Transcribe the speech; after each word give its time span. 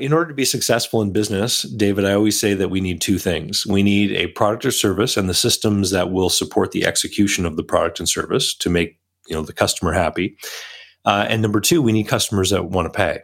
In 0.00 0.14
order 0.14 0.28
to 0.28 0.34
be 0.34 0.46
successful 0.46 1.02
in 1.02 1.12
business, 1.12 1.62
David, 1.62 2.06
I 2.06 2.14
always 2.14 2.40
say 2.40 2.54
that 2.54 2.70
we 2.70 2.80
need 2.80 3.02
two 3.02 3.18
things. 3.18 3.66
We 3.66 3.82
need 3.82 4.12
a 4.12 4.28
product 4.28 4.64
or 4.64 4.70
service 4.70 5.18
and 5.18 5.28
the 5.28 5.34
systems 5.34 5.90
that 5.90 6.10
will 6.10 6.30
support 6.30 6.72
the 6.72 6.86
execution 6.86 7.44
of 7.44 7.56
the 7.56 7.62
product 7.62 7.98
and 7.98 8.08
service 8.08 8.54
to 8.54 8.70
make 8.70 8.98
you 9.28 9.36
know 9.36 9.42
the 9.42 9.52
customer 9.52 9.92
happy. 9.92 10.38
Uh, 11.04 11.26
and 11.28 11.42
number 11.42 11.60
two, 11.60 11.82
we 11.82 11.92
need 11.92 12.08
customers 12.08 12.48
that 12.48 12.70
want 12.70 12.90
to 12.90 12.96
pay. 12.96 13.20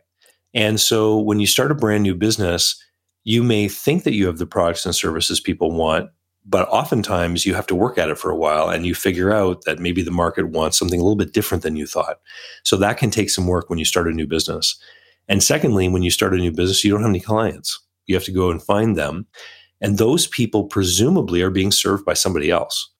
And 0.52 0.78
so 0.78 1.18
when 1.18 1.40
you 1.40 1.46
start 1.46 1.70
a 1.70 1.74
brand 1.74 2.02
new 2.02 2.14
business, 2.14 2.78
you 3.24 3.42
may 3.42 3.68
think 3.68 4.04
that 4.04 4.12
you 4.12 4.26
have 4.26 4.38
the 4.38 4.46
products 4.46 4.84
and 4.84 4.94
services 4.94 5.40
people 5.40 5.72
want, 5.72 6.10
but 6.44 6.68
oftentimes 6.68 7.46
you 7.46 7.54
have 7.54 7.66
to 7.68 7.74
work 7.74 7.96
at 7.96 8.10
it 8.10 8.18
for 8.18 8.30
a 8.30 8.36
while 8.36 8.68
and 8.68 8.84
you 8.84 8.94
figure 8.94 9.32
out 9.32 9.64
that 9.64 9.78
maybe 9.78 10.02
the 10.02 10.10
market 10.10 10.50
wants 10.50 10.78
something 10.78 11.00
a 11.00 11.02
little 11.02 11.16
bit 11.16 11.32
different 11.32 11.62
than 11.62 11.76
you 11.76 11.86
thought. 11.86 12.20
So 12.64 12.76
that 12.76 12.98
can 12.98 13.10
take 13.10 13.30
some 13.30 13.46
work 13.46 13.70
when 13.70 13.78
you 13.78 13.86
start 13.86 14.08
a 14.08 14.12
new 14.12 14.26
business. 14.26 14.78
And 15.28 15.42
secondly, 15.42 15.88
when 15.88 16.04
you 16.04 16.10
start 16.12 16.34
a 16.34 16.36
new 16.36 16.52
business, 16.52 16.84
you 16.84 16.92
don't 16.92 17.02
have 17.02 17.10
any 17.10 17.18
clients. 17.18 17.84
You 18.06 18.14
have 18.14 18.22
to 18.26 18.32
go 18.32 18.52
and 18.52 18.62
find 18.62 18.94
them. 18.94 19.26
And 19.80 19.98
those 19.98 20.28
people 20.28 20.64
presumably 20.64 21.42
are 21.42 21.50
being 21.50 21.72
served 21.72 22.04
by 22.04 22.14
somebody 22.14 22.48
else. 22.48 22.92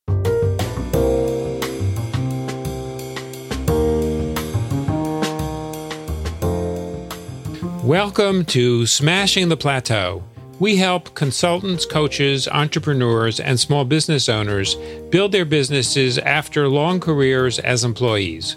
Welcome 7.85 8.45
to 8.47 8.87
Smashing 8.87 9.49
the 9.49 9.57
Plateau. 9.57 10.25
We 10.59 10.75
help 10.75 11.15
consultants, 11.15 11.87
coaches, 11.87 12.49
entrepreneurs, 12.49 13.39
and 13.39 13.61
small 13.61 13.85
business 13.85 14.29
owners 14.29 14.75
build 15.11 15.31
their 15.31 15.45
businesses 15.45 16.19
after 16.19 16.67
long 16.67 16.99
careers 16.99 17.61
as 17.61 17.85
employees. 17.85 18.57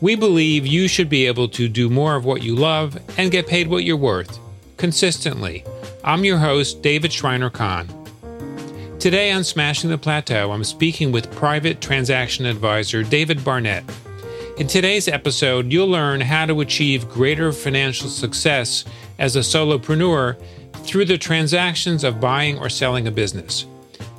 We 0.00 0.14
believe 0.14 0.64
you 0.64 0.86
should 0.86 1.08
be 1.08 1.26
able 1.26 1.48
to 1.48 1.68
do 1.68 1.90
more 1.90 2.14
of 2.14 2.24
what 2.24 2.44
you 2.44 2.54
love 2.54 2.96
and 3.18 3.32
get 3.32 3.48
paid 3.48 3.66
what 3.66 3.82
you're 3.82 3.96
worth, 3.96 4.38
consistently. 4.76 5.64
I'm 6.04 6.24
your 6.24 6.38
host, 6.38 6.82
David 6.82 7.12
Shriner-Cahn. 7.12 7.88
Today 9.00 9.32
on 9.32 9.42
Smashing 9.42 9.90
the 9.90 9.98
Plateau, 9.98 10.52
I'm 10.52 10.62
speaking 10.62 11.10
with 11.10 11.32
private 11.32 11.80
transaction 11.80 12.46
advisor 12.46 13.02
David 13.02 13.44
Barnett. 13.44 13.82
In 14.56 14.68
today's 14.68 15.08
episode, 15.08 15.72
you'll 15.72 15.88
learn 15.88 16.20
how 16.20 16.46
to 16.46 16.60
achieve 16.60 17.08
greater 17.08 17.50
financial 17.50 18.08
success 18.08 18.84
as 19.18 19.34
a 19.34 19.40
solopreneur 19.40 20.40
through 20.84 21.06
the 21.06 21.18
transactions 21.18 22.04
of 22.04 22.20
buying 22.20 22.56
or 22.60 22.68
selling 22.68 23.08
a 23.08 23.10
business. 23.10 23.66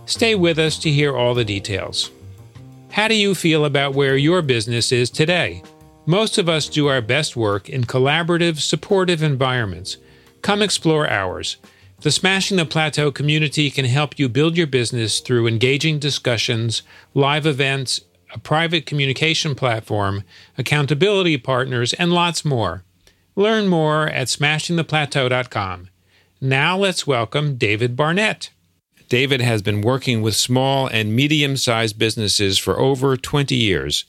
Stay 0.07 0.35
with 0.35 0.59
us 0.59 0.77
to 0.79 0.89
hear 0.89 1.15
all 1.15 1.33
the 1.33 1.45
details. 1.45 2.11
How 2.91 3.07
do 3.07 3.15
you 3.15 3.33
feel 3.33 3.63
about 3.63 3.93
where 3.93 4.17
your 4.17 4.41
business 4.41 4.91
is 4.91 5.09
today? 5.09 5.63
Most 6.09 6.39
of 6.39 6.49
us 6.49 6.67
do 6.67 6.87
our 6.87 7.03
best 7.03 7.35
work 7.35 7.69
in 7.69 7.83
collaborative, 7.83 8.61
supportive 8.61 9.21
environments. 9.21 9.97
Come 10.41 10.63
explore 10.63 11.07
ours. 11.07 11.57
The 12.01 12.09
Smashing 12.09 12.57
the 12.57 12.65
Plateau 12.65 13.11
community 13.11 13.69
can 13.69 13.85
help 13.85 14.17
you 14.17 14.27
build 14.27 14.57
your 14.57 14.65
business 14.65 15.19
through 15.19 15.45
engaging 15.45 15.99
discussions, 15.99 16.81
live 17.13 17.45
events, 17.45 18.01
a 18.33 18.39
private 18.39 18.87
communication 18.87 19.53
platform, 19.53 20.23
accountability 20.57 21.37
partners, 21.37 21.93
and 21.93 22.11
lots 22.11 22.43
more. 22.43 22.83
Learn 23.35 23.67
more 23.67 24.07
at 24.07 24.29
smashingtheplateau.com. 24.29 25.89
Now 26.41 26.75
let's 26.75 27.05
welcome 27.05 27.55
David 27.55 27.95
Barnett. 27.95 28.49
David 29.09 29.41
has 29.41 29.61
been 29.61 29.81
working 29.81 30.23
with 30.23 30.35
small 30.35 30.87
and 30.87 31.15
medium 31.15 31.55
sized 31.55 31.99
businesses 31.99 32.57
for 32.57 32.79
over 32.79 33.15
20 33.15 33.53
years. 33.53 34.05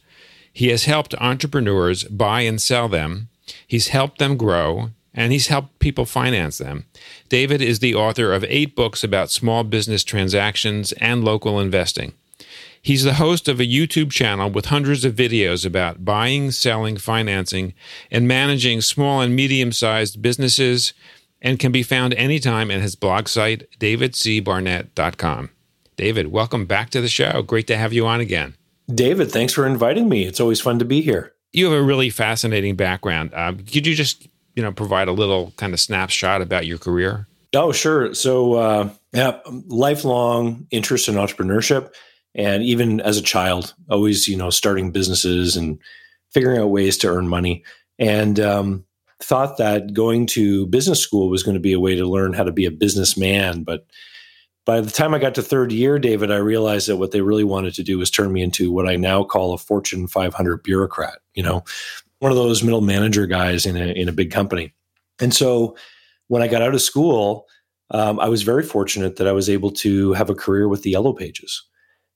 He 0.52 0.68
has 0.68 0.84
helped 0.84 1.14
entrepreneurs 1.14 2.04
buy 2.04 2.42
and 2.42 2.60
sell 2.60 2.88
them, 2.88 3.28
he's 3.66 3.88
helped 3.88 4.18
them 4.18 4.36
grow, 4.36 4.90
and 5.14 5.32
he's 5.32 5.48
helped 5.48 5.78
people 5.78 6.04
finance 6.04 6.58
them. 6.58 6.86
David 7.28 7.60
is 7.60 7.80
the 7.80 7.94
author 7.94 8.32
of 8.32 8.44
eight 8.44 8.76
books 8.76 9.02
about 9.02 9.30
small 9.30 9.64
business 9.64 10.04
transactions 10.04 10.92
and 10.92 11.24
local 11.24 11.58
investing. 11.58 12.12
He's 12.82 13.04
the 13.04 13.14
host 13.14 13.46
of 13.48 13.60
a 13.60 13.66
YouTube 13.66 14.10
channel 14.10 14.50
with 14.50 14.66
hundreds 14.66 15.04
of 15.04 15.14
videos 15.14 15.66
about 15.66 16.04
buying, 16.04 16.50
selling, 16.50 16.96
financing, 16.96 17.74
and 18.10 18.26
managing 18.26 18.80
small 18.80 19.20
and 19.20 19.36
medium 19.36 19.72
sized 19.72 20.22
businesses, 20.22 20.94
and 21.42 21.58
can 21.58 21.72
be 21.72 21.82
found 21.82 22.14
anytime 22.14 22.70
at 22.70 22.80
his 22.80 22.96
blog 22.96 23.28
site, 23.28 23.66
davidcbarnett.com. 23.78 25.50
David, 25.96 26.28
welcome 26.28 26.64
back 26.64 26.90
to 26.90 27.00
the 27.00 27.08
show. 27.08 27.42
Great 27.42 27.66
to 27.66 27.76
have 27.76 27.92
you 27.92 28.06
on 28.06 28.20
again. 28.20 28.54
David, 28.94 29.30
thanks 29.30 29.52
for 29.52 29.66
inviting 29.66 30.08
me. 30.08 30.24
It's 30.24 30.40
always 30.40 30.60
fun 30.60 30.78
to 30.78 30.84
be 30.84 31.00
here. 31.00 31.32
You 31.52 31.70
have 31.70 31.80
a 31.80 31.82
really 31.82 32.10
fascinating 32.10 32.76
background. 32.76 33.32
Uh, 33.34 33.52
could 33.52 33.86
you 33.86 33.94
just, 33.94 34.28
you 34.54 34.62
know, 34.62 34.72
provide 34.72 35.08
a 35.08 35.12
little 35.12 35.52
kind 35.56 35.72
of 35.72 35.80
snapshot 35.80 36.42
about 36.42 36.66
your 36.66 36.78
career? 36.78 37.26
Oh, 37.54 37.72
sure. 37.72 38.14
So, 38.14 38.54
uh, 38.54 38.90
yeah, 39.12 39.40
lifelong 39.66 40.66
interest 40.70 41.08
in 41.08 41.16
entrepreneurship, 41.16 41.92
and 42.34 42.62
even 42.62 43.00
as 43.00 43.16
a 43.16 43.22
child, 43.22 43.74
always, 43.88 44.28
you 44.28 44.36
know, 44.36 44.50
starting 44.50 44.92
businesses 44.92 45.56
and 45.56 45.78
figuring 46.32 46.60
out 46.60 46.70
ways 46.70 46.96
to 46.98 47.08
earn 47.08 47.26
money. 47.26 47.64
And 47.98 48.38
um, 48.38 48.84
thought 49.20 49.58
that 49.58 49.92
going 49.92 50.26
to 50.26 50.66
business 50.66 51.00
school 51.00 51.28
was 51.28 51.42
going 51.42 51.54
to 51.54 51.60
be 51.60 51.72
a 51.72 51.80
way 51.80 51.96
to 51.96 52.06
learn 52.06 52.32
how 52.32 52.44
to 52.44 52.52
be 52.52 52.66
a 52.66 52.70
businessman. 52.70 53.64
But 53.64 53.84
by 54.64 54.80
the 54.80 54.90
time 54.90 55.14
I 55.14 55.18
got 55.18 55.34
to 55.36 55.42
third 55.42 55.72
year, 55.72 55.98
David, 55.98 56.30
I 56.30 56.36
realized 56.36 56.88
that 56.88 56.96
what 56.96 57.12
they 57.12 57.22
really 57.22 57.44
wanted 57.44 57.74
to 57.74 57.82
do 57.82 57.98
was 57.98 58.10
turn 58.10 58.32
me 58.32 58.42
into 58.42 58.70
what 58.70 58.88
I 58.88 58.96
now 58.96 59.24
call 59.24 59.54
a 59.54 59.58
Fortune 59.58 60.06
500 60.06 60.62
bureaucrat, 60.62 61.18
you 61.34 61.42
know, 61.42 61.64
one 62.18 62.30
of 62.30 62.36
those 62.36 62.62
middle 62.62 62.82
manager 62.82 63.26
guys 63.26 63.64
in 63.64 63.76
a, 63.76 63.86
in 63.86 64.08
a 64.08 64.12
big 64.12 64.30
company. 64.30 64.74
And 65.20 65.34
so 65.34 65.76
when 66.28 66.42
I 66.42 66.48
got 66.48 66.62
out 66.62 66.74
of 66.74 66.82
school, 66.82 67.46
um, 67.90 68.20
I 68.20 68.28
was 68.28 68.42
very 68.42 68.62
fortunate 68.62 69.16
that 69.16 69.26
I 69.26 69.32
was 69.32 69.48
able 69.48 69.70
to 69.72 70.12
have 70.12 70.30
a 70.30 70.34
career 70.34 70.68
with 70.68 70.82
the 70.82 70.90
Yellow 70.90 71.12
Pages. 71.12 71.62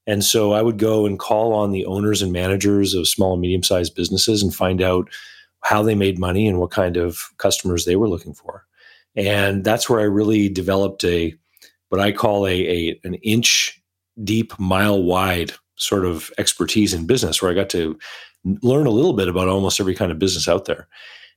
And 0.07 0.23
so 0.23 0.53
I 0.53 0.61
would 0.61 0.77
go 0.77 1.05
and 1.05 1.19
call 1.19 1.53
on 1.53 1.71
the 1.71 1.85
owners 1.85 2.21
and 2.21 2.31
managers 2.31 2.93
of 2.93 3.07
small 3.07 3.33
and 3.33 3.41
medium 3.41 3.63
sized 3.63 3.95
businesses 3.95 4.43
and 4.43 4.53
find 4.53 4.81
out 4.81 5.09
how 5.61 5.81
they 5.81 5.95
made 5.95 6.19
money 6.19 6.47
and 6.47 6.59
what 6.59 6.69
kind 6.69 6.95
of 6.95 7.31
customers 7.37 7.85
they 7.85 7.95
were 7.95 8.07
looking 8.07 8.33
for. 8.33 8.65
And 9.15 9.63
that's 9.63 9.89
where 9.89 9.99
I 9.99 10.03
really 10.03 10.47
developed 10.47 11.03
a 11.03 11.33
what 11.95 12.05
I 12.05 12.11
call 12.11 12.45
a, 12.45 12.51
a 12.51 12.99
an 13.03 13.15
inch 13.15 13.81
deep, 14.23 14.57
mile 14.59 15.01
wide 15.01 15.53
sort 15.77 16.05
of 16.05 16.31
expertise 16.37 16.93
in 16.93 17.07
business, 17.07 17.41
where 17.41 17.51
I 17.51 17.55
got 17.55 17.69
to 17.69 17.97
learn 18.61 18.85
a 18.85 18.91
little 18.91 19.13
bit 19.13 19.27
about 19.27 19.47
almost 19.47 19.79
every 19.79 19.95
kind 19.95 20.11
of 20.11 20.19
business 20.19 20.47
out 20.47 20.65
there. 20.65 20.87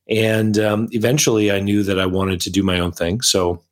And 0.09 0.59
um, 0.59 0.89
eventually, 0.91 1.53
I 1.53 1.61
knew 1.61 1.83
that 1.85 2.01
I 2.01 2.07
wanted 2.07 2.41
to 2.41 2.51
do 2.51 2.63
my 2.63 2.81
own 2.81 2.93
thing. 2.93 3.21
So, 3.21 3.63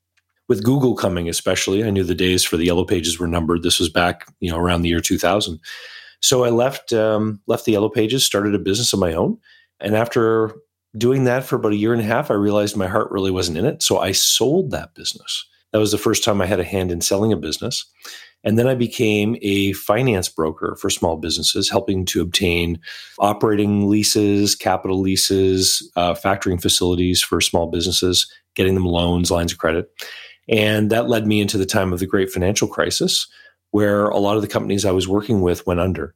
with 0.48 0.62
Google 0.62 0.94
coming, 0.94 1.28
especially, 1.28 1.82
I 1.82 1.90
knew 1.90 2.04
the 2.04 2.14
days 2.14 2.44
for 2.44 2.56
the 2.56 2.66
yellow 2.66 2.84
pages 2.84 3.18
were 3.18 3.26
numbered. 3.26 3.64
This 3.64 3.80
was 3.80 3.88
back, 3.88 4.26
you 4.38 4.50
know, 4.50 4.58
around 4.58 4.82
the 4.82 4.88
year 4.88 5.00
2000. 5.00 5.58
So 6.20 6.44
I 6.44 6.50
left 6.50 6.92
um, 6.92 7.40
left 7.46 7.64
the 7.64 7.72
yellow 7.72 7.88
pages, 7.88 8.24
started 8.24 8.54
a 8.54 8.60
business 8.60 8.92
of 8.92 9.00
my 9.00 9.12
own, 9.12 9.38
and 9.80 9.96
after 9.96 10.52
doing 10.96 11.24
that 11.24 11.44
for 11.44 11.56
about 11.56 11.72
a 11.72 11.76
year 11.76 11.92
and 11.92 12.00
a 12.00 12.04
half, 12.04 12.30
I 12.30 12.34
realized 12.34 12.76
my 12.76 12.86
heart 12.86 13.10
really 13.10 13.30
wasn't 13.30 13.58
in 13.58 13.66
it. 13.66 13.82
So 13.82 13.98
I 13.98 14.12
sold 14.12 14.70
that 14.70 14.94
business. 14.94 15.46
That 15.76 15.80
was 15.80 15.92
the 15.92 15.98
first 15.98 16.24
time 16.24 16.40
I 16.40 16.46
had 16.46 16.58
a 16.58 16.64
hand 16.64 16.90
in 16.90 17.02
selling 17.02 17.34
a 17.34 17.36
business. 17.36 17.84
And 18.42 18.58
then 18.58 18.66
I 18.66 18.74
became 18.74 19.36
a 19.42 19.74
finance 19.74 20.26
broker 20.26 20.74
for 20.80 20.88
small 20.88 21.18
businesses, 21.18 21.68
helping 21.68 22.06
to 22.06 22.22
obtain 22.22 22.80
operating 23.18 23.90
leases, 23.90 24.54
capital 24.54 24.98
leases, 24.98 25.86
uh, 25.94 26.14
factoring 26.14 26.62
facilities 26.62 27.20
for 27.20 27.42
small 27.42 27.66
businesses, 27.66 28.26
getting 28.54 28.72
them 28.72 28.86
loans, 28.86 29.30
lines 29.30 29.52
of 29.52 29.58
credit. 29.58 29.90
And 30.48 30.88
that 30.88 31.10
led 31.10 31.26
me 31.26 31.42
into 31.42 31.58
the 31.58 31.66
time 31.66 31.92
of 31.92 31.98
the 31.98 32.06
great 32.06 32.30
financial 32.30 32.68
crisis, 32.68 33.26
where 33.72 34.08
a 34.08 34.16
lot 34.16 34.36
of 34.36 34.42
the 34.42 34.48
companies 34.48 34.86
I 34.86 34.92
was 34.92 35.06
working 35.06 35.42
with 35.42 35.66
went 35.66 35.80
under. 35.80 36.14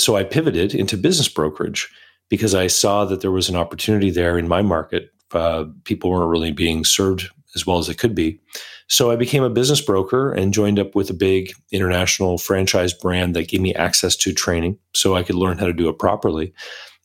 So 0.00 0.16
I 0.16 0.24
pivoted 0.24 0.74
into 0.74 0.96
business 0.96 1.28
brokerage 1.28 1.88
because 2.28 2.56
I 2.56 2.66
saw 2.66 3.04
that 3.04 3.20
there 3.20 3.30
was 3.30 3.48
an 3.48 3.54
opportunity 3.54 4.10
there 4.10 4.36
in 4.36 4.48
my 4.48 4.62
market. 4.62 5.10
Uh, 5.30 5.66
people 5.84 6.10
weren't 6.10 6.28
really 6.28 6.50
being 6.50 6.84
served 6.84 7.30
as 7.56 7.66
well 7.66 7.78
as 7.78 7.88
it 7.88 7.98
could 7.98 8.14
be. 8.14 8.38
So 8.88 9.10
I 9.10 9.16
became 9.16 9.42
a 9.42 9.50
business 9.50 9.80
broker 9.80 10.32
and 10.32 10.54
joined 10.54 10.78
up 10.78 10.94
with 10.94 11.10
a 11.10 11.14
big 11.14 11.52
international 11.72 12.38
franchise 12.38 12.92
brand 12.94 13.34
that 13.34 13.48
gave 13.48 13.60
me 13.60 13.74
access 13.74 14.14
to 14.16 14.32
training 14.32 14.78
so 14.94 15.16
I 15.16 15.22
could 15.22 15.34
learn 15.34 15.58
how 15.58 15.66
to 15.66 15.72
do 15.72 15.88
it 15.88 15.98
properly. 15.98 16.52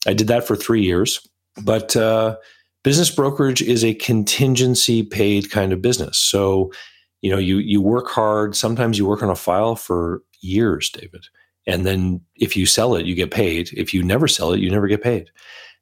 I 0.06 0.12
did 0.12 0.28
that 0.28 0.46
for 0.46 0.56
three 0.56 0.82
years. 0.82 1.26
But 1.62 1.96
uh, 1.96 2.36
business 2.82 3.10
brokerage 3.10 3.62
is 3.62 3.84
a 3.84 3.94
contingency 3.94 5.02
paid 5.02 5.50
kind 5.50 5.72
of 5.72 5.82
business. 5.82 6.18
So, 6.18 6.72
you 7.20 7.30
know, 7.30 7.38
you 7.38 7.58
you 7.58 7.80
work 7.80 8.08
hard. 8.08 8.56
Sometimes 8.56 8.98
you 8.98 9.06
work 9.06 9.22
on 9.22 9.30
a 9.30 9.36
file 9.36 9.76
for 9.76 10.22
years, 10.40 10.90
David. 10.90 11.26
And 11.66 11.86
then 11.86 12.20
if 12.36 12.56
you 12.56 12.66
sell 12.66 12.94
it, 12.96 13.06
you 13.06 13.14
get 13.14 13.30
paid. 13.30 13.70
If 13.74 13.94
you 13.94 14.02
never 14.02 14.26
sell 14.26 14.52
it, 14.52 14.60
you 14.60 14.70
never 14.70 14.88
get 14.88 15.02
paid. 15.02 15.30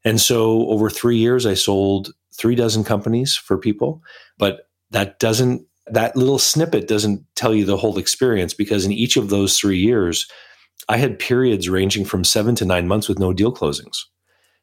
And 0.05 0.21
so 0.21 0.69
over 0.69 0.91
three 0.91 1.17
years, 1.17 1.47
I 1.47 1.55
sold 1.55 2.13
three 2.35 2.55
dozen 2.55 2.85
companies 2.85 3.35
for 3.35 3.57
people. 3.57 4.03
But 4.39 4.69
that 4.91 5.19
doesn't, 5.19 5.67
that 5.95 6.17
little 6.17 6.39
snippet 6.39 6.89
doesn't 6.89 7.25
tell 7.35 7.55
you 7.55 7.65
the 7.65 7.77
whole 7.77 7.99
experience 7.99 8.55
because 8.55 8.85
in 8.85 8.93
each 8.93 9.17
of 9.17 9.29
those 9.31 9.59
three 9.59 9.79
years, 9.79 10.29
I 10.89 10.97
had 10.97 11.19
periods 11.19 11.69
ranging 11.69 12.05
from 12.05 12.25
seven 12.25 12.55
to 12.57 12.65
nine 12.65 12.89
months 12.89 13.09
with 13.09 13.19
no 13.19 13.33
deal 13.33 13.53
closings. 13.53 14.05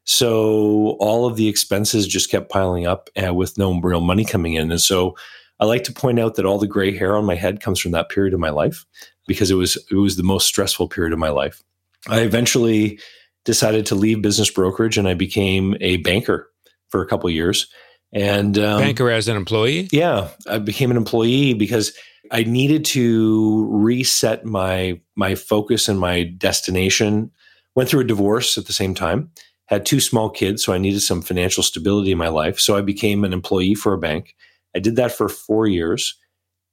So 0.03 0.95
all 0.99 1.25
of 1.25 1.35
the 1.35 1.49
expenses 1.49 2.07
just 2.07 2.31
kept 2.31 2.49
piling 2.49 2.87
up 2.87 3.09
uh, 3.21 3.33
with 3.33 3.57
no 3.57 3.79
real 3.79 4.01
money 4.01 4.23
coming 4.23 4.53
in. 4.53 4.71
And 4.71 4.81
so 4.81 5.15
I 5.59 5.65
like 5.65 5.83
to 5.85 5.93
point 5.93 6.19
out 6.19 6.35
that 6.35 6.45
all 6.45 6.59
the 6.59 6.67
gray 6.67 6.95
hair 6.95 7.17
on 7.17 7.25
my 7.25 7.35
head 7.35 7.59
comes 7.61 7.79
from 7.79 7.91
that 7.91 8.09
period 8.09 8.33
of 8.33 8.39
my 8.39 8.49
life 8.49 8.85
because 9.27 9.51
it 9.51 9.55
was 9.55 9.77
it 9.91 9.95
was 9.95 10.15
the 10.15 10.23
most 10.23 10.47
stressful 10.47 10.87
period 10.87 11.13
of 11.13 11.19
my 11.19 11.29
life. 11.29 11.61
I 12.07 12.21
eventually 12.21 12.99
decided 13.43 13.85
to 13.87 13.95
leave 13.95 14.21
business 14.21 14.49
brokerage 14.49 14.97
and 14.97 15.07
I 15.07 15.13
became 15.13 15.75
a 15.81 15.97
banker 15.97 16.49
for 16.89 17.01
a 17.01 17.07
couple 17.07 17.29
years. 17.29 17.67
And 18.13 18.57
um, 18.57 18.79
banker 18.79 19.09
as 19.09 19.27
an 19.27 19.35
employee? 19.35 19.89
Yeah, 19.91 20.29
I 20.49 20.59
became 20.59 20.91
an 20.91 20.97
employee 20.97 21.53
because 21.53 21.93
I 22.31 22.43
needed 22.43 22.85
to 22.85 23.67
reset 23.69 24.45
my 24.45 24.99
my 25.15 25.35
focus 25.35 25.87
and 25.87 25.99
my 25.99 26.23
destination. 26.23 27.31
Went 27.75 27.89
through 27.89 28.01
a 28.01 28.05
divorce 28.05 28.57
at 28.57 28.65
the 28.65 28.73
same 28.73 28.95
time. 28.95 29.29
Had 29.65 29.85
two 29.85 29.99
small 29.99 30.29
kids, 30.29 30.63
so 30.63 30.73
I 30.73 30.77
needed 30.77 31.01
some 31.01 31.21
financial 31.21 31.61
stability 31.61 32.11
in 32.11 32.17
my 32.17 32.29
life. 32.29 32.59
So 32.59 32.77
I 32.77 32.81
became 32.81 33.23
an 33.23 33.33
employee 33.33 33.75
for 33.75 33.93
a 33.93 33.97
bank. 33.97 34.35
I 34.75 34.79
did 34.79 34.95
that 34.95 35.11
for 35.11 35.27
4 35.27 35.67
years. 35.67 36.15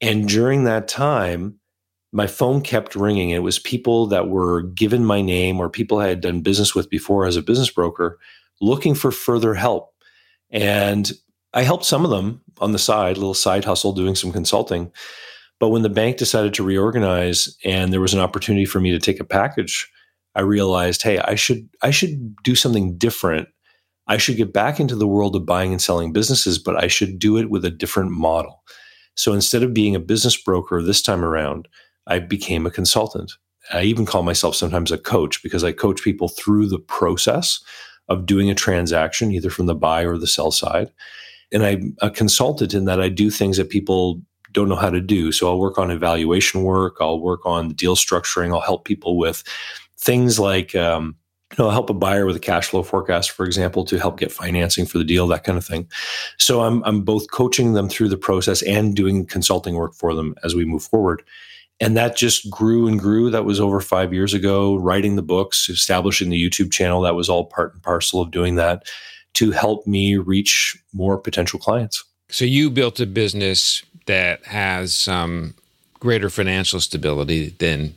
And 0.00 0.28
during 0.28 0.64
that 0.64 0.86
time, 0.88 1.58
my 2.12 2.26
phone 2.28 2.60
kept 2.60 2.94
ringing. 2.94 3.30
It 3.30 3.42
was 3.42 3.58
people 3.58 4.06
that 4.06 4.28
were 4.28 4.62
given 4.62 5.04
my 5.04 5.20
name 5.20 5.58
or 5.58 5.68
people 5.68 5.98
I 5.98 6.08
had 6.08 6.20
done 6.20 6.42
business 6.42 6.74
with 6.74 6.88
before 6.88 7.26
as 7.26 7.36
a 7.36 7.42
business 7.42 7.70
broker 7.70 8.18
looking 8.60 8.94
for 8.94 9.10
further 9.10 9.54
help. 9.54 9.92
And 10.50 11.10
I 11.54 11.62
helped 11.62 11.84
some 11.84 12.04
of 12.04 12.10
them 12.10 12.42
on 12.58 12.72
the 12.72 12.78
side, 12.78 13.16
little 13.16 13.32
side 13.32 13.64
hustle, 13.64 13.92
doing 13.92 14.16
some 14.16 14.32
consulting. 14.32 14.92
But 15.60 15.68
when 15.68 15.82
the 15.82 15.88
bank 15.88 16.16
decided 16.16 16.52
to 16.54 16.64
reorganize 16.64 17.56
and 17.64 17.92
there 17.92 18.00
was 18.00 18.12
an 18.12 18.20
opportunity 18.20 18.64
for 18.64 18.80
me 18.80 18.90
to 18.90 18.98
take 18.98 19.20
a 19.20 19.24
package, 19.24 19.90
I 20.34 20.40
realized, 20.40 21.02
hey, 21.02 21.18
I 21.20 21.36
should 21.36 21.68
I 21.80 21.90
should 21.90 22.36
do 22.42 22.54
something 22.56 22.98
different. 22.98 23.48
I 24.06 24.16
should 24.18 24.36
get 24.36 24.52
back 24.52 24.80
into 24.80 24.96
the 24.96 25.06
world 25.06 25.36
of 25.36 25.46
buying 25.46 25.70
and 25.72 25.80
selling 25.80 26.12
businesses, 26.12 26.58
but 26.58 26.82
I 26.82 26.88
should 26.88 27.18
do 27.18 27.38
it 27.38 27.48
with 27.48 27.64
a 27.64 27.70
different 27.70 28.10
model. 28.10 28.62
So 29.14 29.32
instead 29.32 29.62
of 29.62 29.72
being 29.72 29.94
a 29.94 30.00
business 30.00 30.36
broker 30.36 30.82
this 30.82 31.00
time 31.00 31.24
around, 31.24 31.68
I 32.06 32.18
became 32.18 32.66
a 32.66 32.70
consultant. 32.70 33.32
I 33.72 33.84
even 33.84 34.04
call 34.04 34.22
myself 34.24 34.56
sometimes 34.56 34.92
a 34.92 34.98
coach 34.98 35.42
because 35.42 35.64
I 35.64 35.72
coach 35.72 36.02
people 36.02 36.28
through 36.28 36.66
the 36.66 36.80
process 36.80 37.62
of 38.08 38.26
doing 38.26 38.50
a 38.50 38.54
transaction, 38.54 39.30
either 39.30 39.48
from 39.48 39.66
the 39.66 39.74
buy 39.74 40.02
or 40.02 40.18
the 40.18 40.26
sell 40.26 40.50
side. 40.50 40.90
And 41.52 41.64
I'm 41.64 41.96
a 42.00 42.10
consultant 42.10 42.74
in 42.74 42.84
that 42.86 43.00
I 43.00 43.08
do 43.08 43.30
things 43.30 43.56
that 43.56 43.70
people 43.70 44.20
don't 44.52 44.68
know 44.68 44.76
how 44.76 44.90
to 44.90 45.00
do. 45.00 45.32
So 45.32 45.48
I'll 45.48 45.58
work 45.58 45.78
on 45.78 45.90
evaluation 45.90 46.62
work. 46.62 46.96
I'll 47.00 47.20
work 47.20 47.44
on 47.44 47.68
the 47.68 47.74
deal 47.74 47.96
structuring. 47.96 48.54
I'll 48.54 48.60
help 48.60 48.84
people 48.84 49.18
with 49.18 49.42
things 49.98 50.38
like, 50.38 50.74
um, 50.74 51.16
you 51.50 51.62
know, 51.62 51.68
I'll 51.68 51.72
help 51.72 51.90
a 51.90 51.94
buyer 51.94 52.24
with 52.24 52.36
a 52.36 52.40
cash 52.40 52.68
flow 52.68 52.82
forecast, 52.82 53.30
for 53.30 53.44
example, 53.44 53.84
to 53.84 53.98
help 53.98 54.18
get 54.18 54.32
financing 54.32 54.86
for 54.86 54.98
the 54.98 55.04
deal, 55.04 55.26
that 55.28 55.44
kind 55.44 55.58
of 55.58 55.64
thing. 55.64 55.88
So 56.38 56.62
I'm, 56.62 56.82
I'm 56.84 57.02
both 57.02 57.30
coaching 57.30 57.74
them 57.74 57.88
through 57.88 58.08
the 58.08 58.16
process 58.16 58.62
and 58.62 58.94
doing 58.94 59.26
consulting 59.26 59.74
work 59.74 59.94
for 59.94 60.14
them 60.14 60.34
as 60.42 60.54
we 60.54 60.64
move 60.64 60.84
forward. 60.84 61.22
And 61.80 61.96
that 61.96 62.16
just 62.16 62.48
grew 62.50 62.86
and 62.86 62.98
grew. 62.98 63.30
That 63.30 63.44
was 63.44 63.60
over 63.60 63.80
five 63.80 64.12
years 64.12 64.32
ago, 64.32 64.76
writing 64.76 65.16
the 65.16 65.22
books, 65.22 65.68
establishing 65.68 66.30
the 66.30 66.42
YouTube 66.42 66.72
channel. 66.72 67.02
That 67.02 67.16
was 67.16 67.28
all 67.28 67.46
part 67.46 67.74
and 67.74 67.82
parcel 67.82 68.20
of 68.20 68.30
doing 68.30 68.54
that 68.54 68.88
to 69.34 69.50
help 69.50 69.86
me 69.86 70.16
reach 70.16 70.76
more 70.92 71.18
potential 71.18 71.58
clients. 71.58 72.04
So 72.28 72.44
you 72.44 72.70
built 72.70 73.00
a 73.00 73.06
business 73.06 73.82
that 74.06 74.44
has 74.44 74.94
some 74.94 75.54
greater 76.00 76.30
financial 76.30 76.80
stability 76.80 77.50
than 77.58 77.94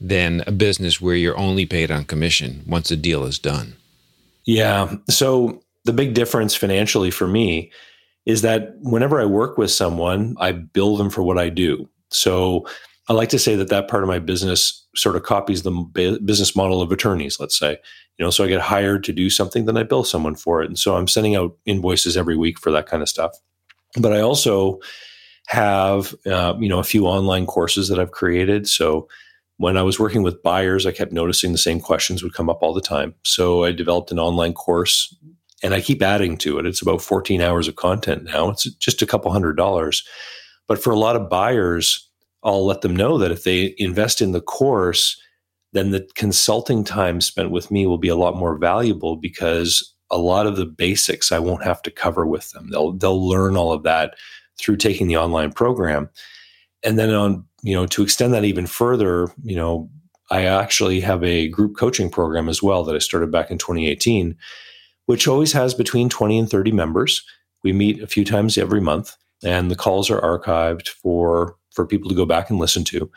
than 0.00 0.42
a 0.46 0.52
business 0.52 1.00
where 1.00 1.14
you're 1.14 1.38
only 1.38 1.64
paid 1.64 1.90
on 1.90 2.04
commission 2.04 2.62
once 2.66 2.90
a 2.90 2.96
deal 2.96 3.24
is 3.24 3.38
done. 3.38 3.74
Yeah. 4.44 4.94
So 5.08 5.62
the 5.84 5.92
big 5.92 6.14
difference 6.14 6.54
financially 6.54 7.10
for 7.10 7.26
me 7.26 7.72
is 8.26 8.42
that 8.42 8.74
whenever 8.80 9.20
I 9.20 9.24
work 9.24 9.56
with 9.56 9.70
someone, 9.70 10.36
I 10.38 10.52
bill 10.52 10.96
them 10.96 11.10
for 11.10 11.22
what 11.22 11.38
I 11.38 11.48
do. 11.48 11.88
So 12.10 12.66
I 13.08 13.12
like 13.12 13.28
to 13.30 13.38
say 13.38 13.56
that 13.56 13.68
that 13.68 13.88
part 13.88 14.02
of 14.02 14.08
my 14.08 14.18
business 14.18 14.84
sort 14.96 15.16
of 15.16 15.22
copies 15.22 15.62
the 15.62 15.70
business 16.24 16.56
model 16.56 16.82
of 16.82 16.90
attorneys, 16.92 17.38
let's 17.38 17.58
say. 17.58 17.78
You 18.18 18.24
know, 18.24 18.30
so 18.30 18.44
I 18.44 18.48
get 18.48 18.60
hired 18.60 19.04
to 19.04 19.12
do 19.12 19.28
something, 19.28 19.66
then 19.66 19.76
I 19.76 19.82
bill 19.82 20.04
someone 20.04 20.36
for 20.36 20.62
it. 20.62 20.66
And 20.66 20.78
so 20.78 20.96
I'm 20.96 21.08
sending 21.08 21.36
out 21.36 21.56
invoices 21.66 22.16
every 22.16 22.36
week 22.36 22.58
for 22.58 22.70
that 22.70 22.86
kind 22.86 23.02
of 23.02 23.08
stuff. 23.08 23.32
But 23.98 24.12
I 24.12 24.20
also 24.20 24.80
have 25.48 26.14
uh, 26.26 26.54
you 26.58 26.68
know 26.68 26.78
a 26.78 26.84
few 26.84 27.06
online 27.06 27.46
courses 27.46 27.88
that 27.88 27.98
I've 27.98 28.10
created. 28.10 28.66
So 28.68 29.08
when 29.58 29.76
I 29.76 29.82
was 29.82 29.98
working 29.98 30.22
with 30.22 30.42
buyers, 30.42 30.86
I 30.86 30.92
kept 30.92 31.12
noticing 31.12 31.52
the 31.52 31.58
same 31.58 31.80
questions 31.80 32.22
would 32.22 32.34
come 32.34 32.50
up 32.50 32.62
all 32.62 32.74
the 32.74 32.80
time. 32.80 33.14
So 33.22 33.64
I 33.64 33.72
developed 33.72 34.10
an 34.10 34.18
online 34.18 34.52
course 34.52 35.14
and 35.62 35.72
I 35.72 35.80
keep 35.80 36.02
adding 36.02 36.36
to 36.38 36.58
it. 36.58 36.66
It's 36.66 36.82
about 36.82 37.00
14 37.00 37.40
hours 37.40 37.66
of 37.66 37.76
content 37.76 38.24
now. 38.24 38.50
It's 38.50 38.64
just 38.74 39.00
a 39.02 39.06
couple 39.06 39.32
hundred 39.32 39.56
dollars. 39.56 40.06
But 40.68 40.82
for 40.82 40.90
a 40.90 40.98
lot 40.98 41.16
of 41.16 41.30
buyers, 41.30 42.08
I'll 42.42 42.66
let 42.66 42.82
them 42.82 42.94
know 42.94 43.18
that 43.18 43.30
if 43.30 43.44
they 43.44 43.74
invest 43.78 44.20
in 44.20 44.32
the 44.32 44.40
course, 44.40 45.20
then 45.76 45.90
the 45.90 46.08
consulting 46.14 46.84
time 46.84 47.20
spent 47.20 47.50
with 47.50 47.70
me 47.70 47.86
will 47.86 47.98
be 47.98 48.08
a 48.08 48.16
lot 48.16 48.36
more 48.36 48.56
valuable 48.56 49.16
because 49.16 49.94
a 50.10 50.18
lot 50.18 50.46
of 50.46 50.56
the 50.56 50.66
basics 50.66 51.32
I 51.32 51.38
won't 51.38 51.64
have 51.64 51.82
to 51.82 51.90
cover 51.90 52.26
with 52.26 52.50
them. 52.52 52.70
They'll 52.70 52.92
they'll 52.92 53.28
learn 53.28 53.56
all 53.56 53.72
of 53.72 53.82
that 53.82 54.14
through 54.58 54.76
taking 54.76 55.08
the 55.08 55.16
online 55.16 55.52
program. 55.52 56.08
And 56.82 56.98
then 56.98 57.12
on, 57.12 57.44
you 57.62 57.74
know, 57.74 57.86
to 57.86 58.02
extend 58.02 58.32
that 58.32 58.44
even 58.44 58.66
further, 58.66 59.28
you 59.42 59.56
know, 59.56 59.90
I 60.30 60.44
actually 60.44 61.00
have 61.00 61.22
a 61.22 61.48
group 61.48 61.76
coaching 61.76 62.10
program 62.10 62.48
as 62.48 62.62
well 62.62 62.84
that 62.84 62.94
I 62.94 62.98
started 62.98 63.30
back 63.30 63.50
in 63.50 63.58
2018, 63.58 64.36
which 65.06 65.28
always 65.28 65.52
has 65.52 65.74
between 65.74 66.08
20 66.08 66.38
and 66.38 66.50
30 66.50 66.72
members. 66.72 67.24
We 67.62 67.72
meet 67.72 68.02
a 68.02 68.06
few 68.06 68.24
times 68.24 68.56
every 68.56 68.80
month 68.80 69.16
and 69.42 69.70
the 69.70 69.76
calls 69.76 70.10
are 70.10 70.20
archived 70.20 70.88
for 70.88 71.56
for 71.72 71.86
people 71.86 72.08
to 72.08 72.16
go 72.16 72.24
back 72.24 72.48
and 72.48 72.58
listen 72.58 72.84
to. 72.84 73.10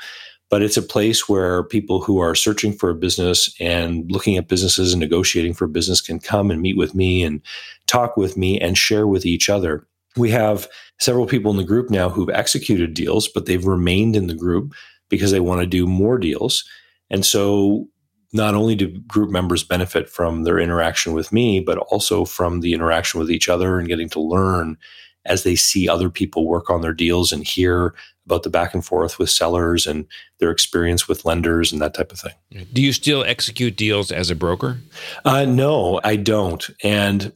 But 0.50 0.64
it's 0.64 0.78
a 0.78 0.82
place 0.82 1.30
where 1.30 1.64
people 1.64 2.02
who 2.02 2.20
are 2.20 2.34
searching 2.34 2.74
for 2.74 2.90
a 2.90 2.96
business 2.96 3.54
and 3.60 4.12
looking 4.12 4.36
at 4.36 4.48
businesses 4.48 4.94
and 4.94 5.00
negotiating 5.00 5.54
for 5.54 5.68
business 5.68 6.02
can 6.02 6.20
come 6.20 6.50
and 6.50 6.62
meet 6.62 6.78
with 6.78 6.96
me 6.96 7.24
and 7.24 7.42
talk 7.86 8.18
with 8.18 8.36
me 8.36 8.60
and 8.60 8.78
share 8.78 9.08
with 9.08 9.26
each 9.26 9.50
other 9.50 9.88
we 10.18 10.32
have 10.32 10.68
several 11.00 11.26
people 11.26 11.52
in 11.52 11.58
the 11.58 11.64
group 11.64 11.90
now 11.90 12.10
who've 12.10 12.30
executed 12.30 12.94
deals, 12.94 13.28
but 13.28 13.46
they've 13.46 13.66
remained 13.66 14.16
in 14.16 14.28
the 14.28 14.36
group 14.36 14.74
because 15.10 15.32
they 15.32 15.40
want 15.40 15.62
to 15.62 15.68
do 15.68 15.88
more 15.88 16.18
deals. 16.18 16.64
And 17.10 17.26
so 17.26 17.88
not 18.34 18.54
only 18.54 18.76
do 18.76 18.88
group 19.08 19.32
members 19.32 19.64
benefit 19.64 20.10
from 20.10 20.44
their 20.44 20.60
interaction 20.60 21.14
with 21.14 21.32
me, 21.32 21.60
but 21.60 21.78
also 21.78 22.26
from 22.26 22.60
the 22.60 22.74
interaction 22.74 23.20
with 23.20 23.32
each 23.32 23.50
other 23.50 23.80
and 23.80 23.88
getting 23.88 24.10
to 24.10 24.20
learn 24.20 24.78
as 25.26 25.44
they 25.44 25.56
see 25.56 25.90
other 25.90 26.10
people 26.10 26.48
work 26.48 26.70
on 26.70 26.82
their 26.82 26.94
deals 26.94 27.32
and 27.32 27.46
hear 27.46 27.94
about 28.30 28.44
the 28.44 28.50
back 28.50 28.76
and 28.76 28.86
forth 28.86 29.18
with 29.18 29.32
sellers 29.32 29.88
and 29.88 30.06
their 30.40 30.52
experience 30.52 31.08
with 31.08 31.26
lenders 31.26 31.72
and 31.72 31.82
that 31.82 31.96
type 31.96 32.12
of 32.12 32.20
thing. 32.20 32.66
Do 32.72 32.80
you 32.80 32.94
still 32.94 33.24
execute 33.24 33.76
deals 33.76 34.12
as 34.12 34.30
a 34.30 34.36
broker? 34.36 34.78
Uh, 35.26 35.46
no, 35.46 36.00
I 36.04 36.16
don't. 36.16 36.70
And 36.84 37.34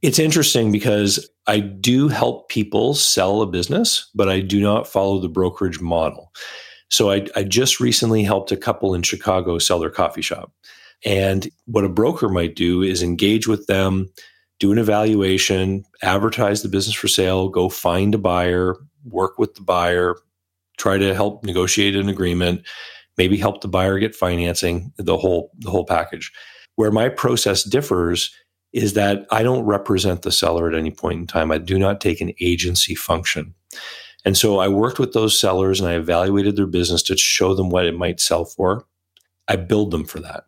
it's 0.00 0.18
interesting 0.18 0.72
because 0.72 1.28
I 1.46 1.60
do 1.60 2.08
help 2.08 2.48
people 2.48 2.94
sell 2.94 3.42
a 3.42 3.46
business, 3.46 4.10
but 4.14 4.30
I 4.30 4.40
do 4.40 4.62
not 4.62 4.88
follow 4.88 5.20
the 5.20 5.28
brokerage 5.28 5.80
model. 5.80 6.32
So 6.88 7.10
I, 7.10 7.26
I 7.36 7.44
just 7.44 7.78
recently 7.78 8.24
helped 8.24 8.50
a 8.50 8.56
couple 8.56 8.94
in 8.94 9.02
Chicago 9.02 9.58
sell 9.58 9.78
their 9.78 9.90
coffee 9.90 10.22
shop. 10.22 10.52
And 11.04 11.48
what 11.66 11.84
a 11.84 11.88
broker 11.88 12.28
might 12.28 12.56
do 12.56 12.82
is 12.82 13.02
engage 13.02 13.46
with 13.46 13.66
them, 13.66 14.10
do 14.58 14.72
an 14.72 14.78
evaluation, 14.78 15.84
advertise 16.02 16.62
the 16.62 16.68
business 16.68 16.96
for 16.96 17.08
sale, 17.08 17.48
go 17.48 17.68
find 17.68 18.14
a 18.14 18.18
buyer, 18.18 18.76
work 19.04 19.38
with 19.38 19.54
the 19.54 19.62
buyer, 19.62 20.16
try 20.80 20.96
to 20.96 21.14
help 21.14 21.44
negotiate 21.44 21.94
an 21.94 22.08
agreement, 22.08 22.66
maybe 23.18 23.36
help 23.36 23.60
the 23.60 23.68
buyer 23.68 23.98
get 23.98 24.14
financing, 24.14 24.92
the 24.96 25.16
whole 25.16 25.52
the 25.58 25.70
whole 25.70 25.84
package. 25.84 26.32
Where 26.76 26.90
my 26.90 27.08
process 27.10 27.62
differs 27.62 28.34
is 28.72 28.94
that 28.94 29.26
I 29.30 29.42
don't 29.42 29.66
represent 29.66 30.22
the 30.22 30.32
seller 30.32 30.68
at 30.68 30.78
any 30.78 30.90
point 30.90 31.20
in 31.20 31.26
time. 31.26 31.50
I 31.50 31.58
do 31.58 31.78
not 31.78 32.00
take 32.00 32.20
an 32.20 32.32
agency 32.40 32.94
function. 32.94 33.54
And 34.24 34.36
so 34.36 34.58
I 34.58 34.68
worked 34.68 34.98
with 34.98 35.12
those 35.12 35.38
sellers 35.38 35.80
and 35.80 35.88
I 35.88 35.94
evaluated 35.94 36.56
their 36.56 36.66
business 36.66 37.02
to 37.04 37.16
show 37.16 37.54
them 37.54 37.70
what 37.70 37.86
it 37.86 37.96
might 37.96 38.20
sell 38.20 38.44
for. 38.44 38.86
I 39.48 39.56
billed 39.56 39.90
them 39.90 40.04
for 40.04 40.20
that. 40.20 40.44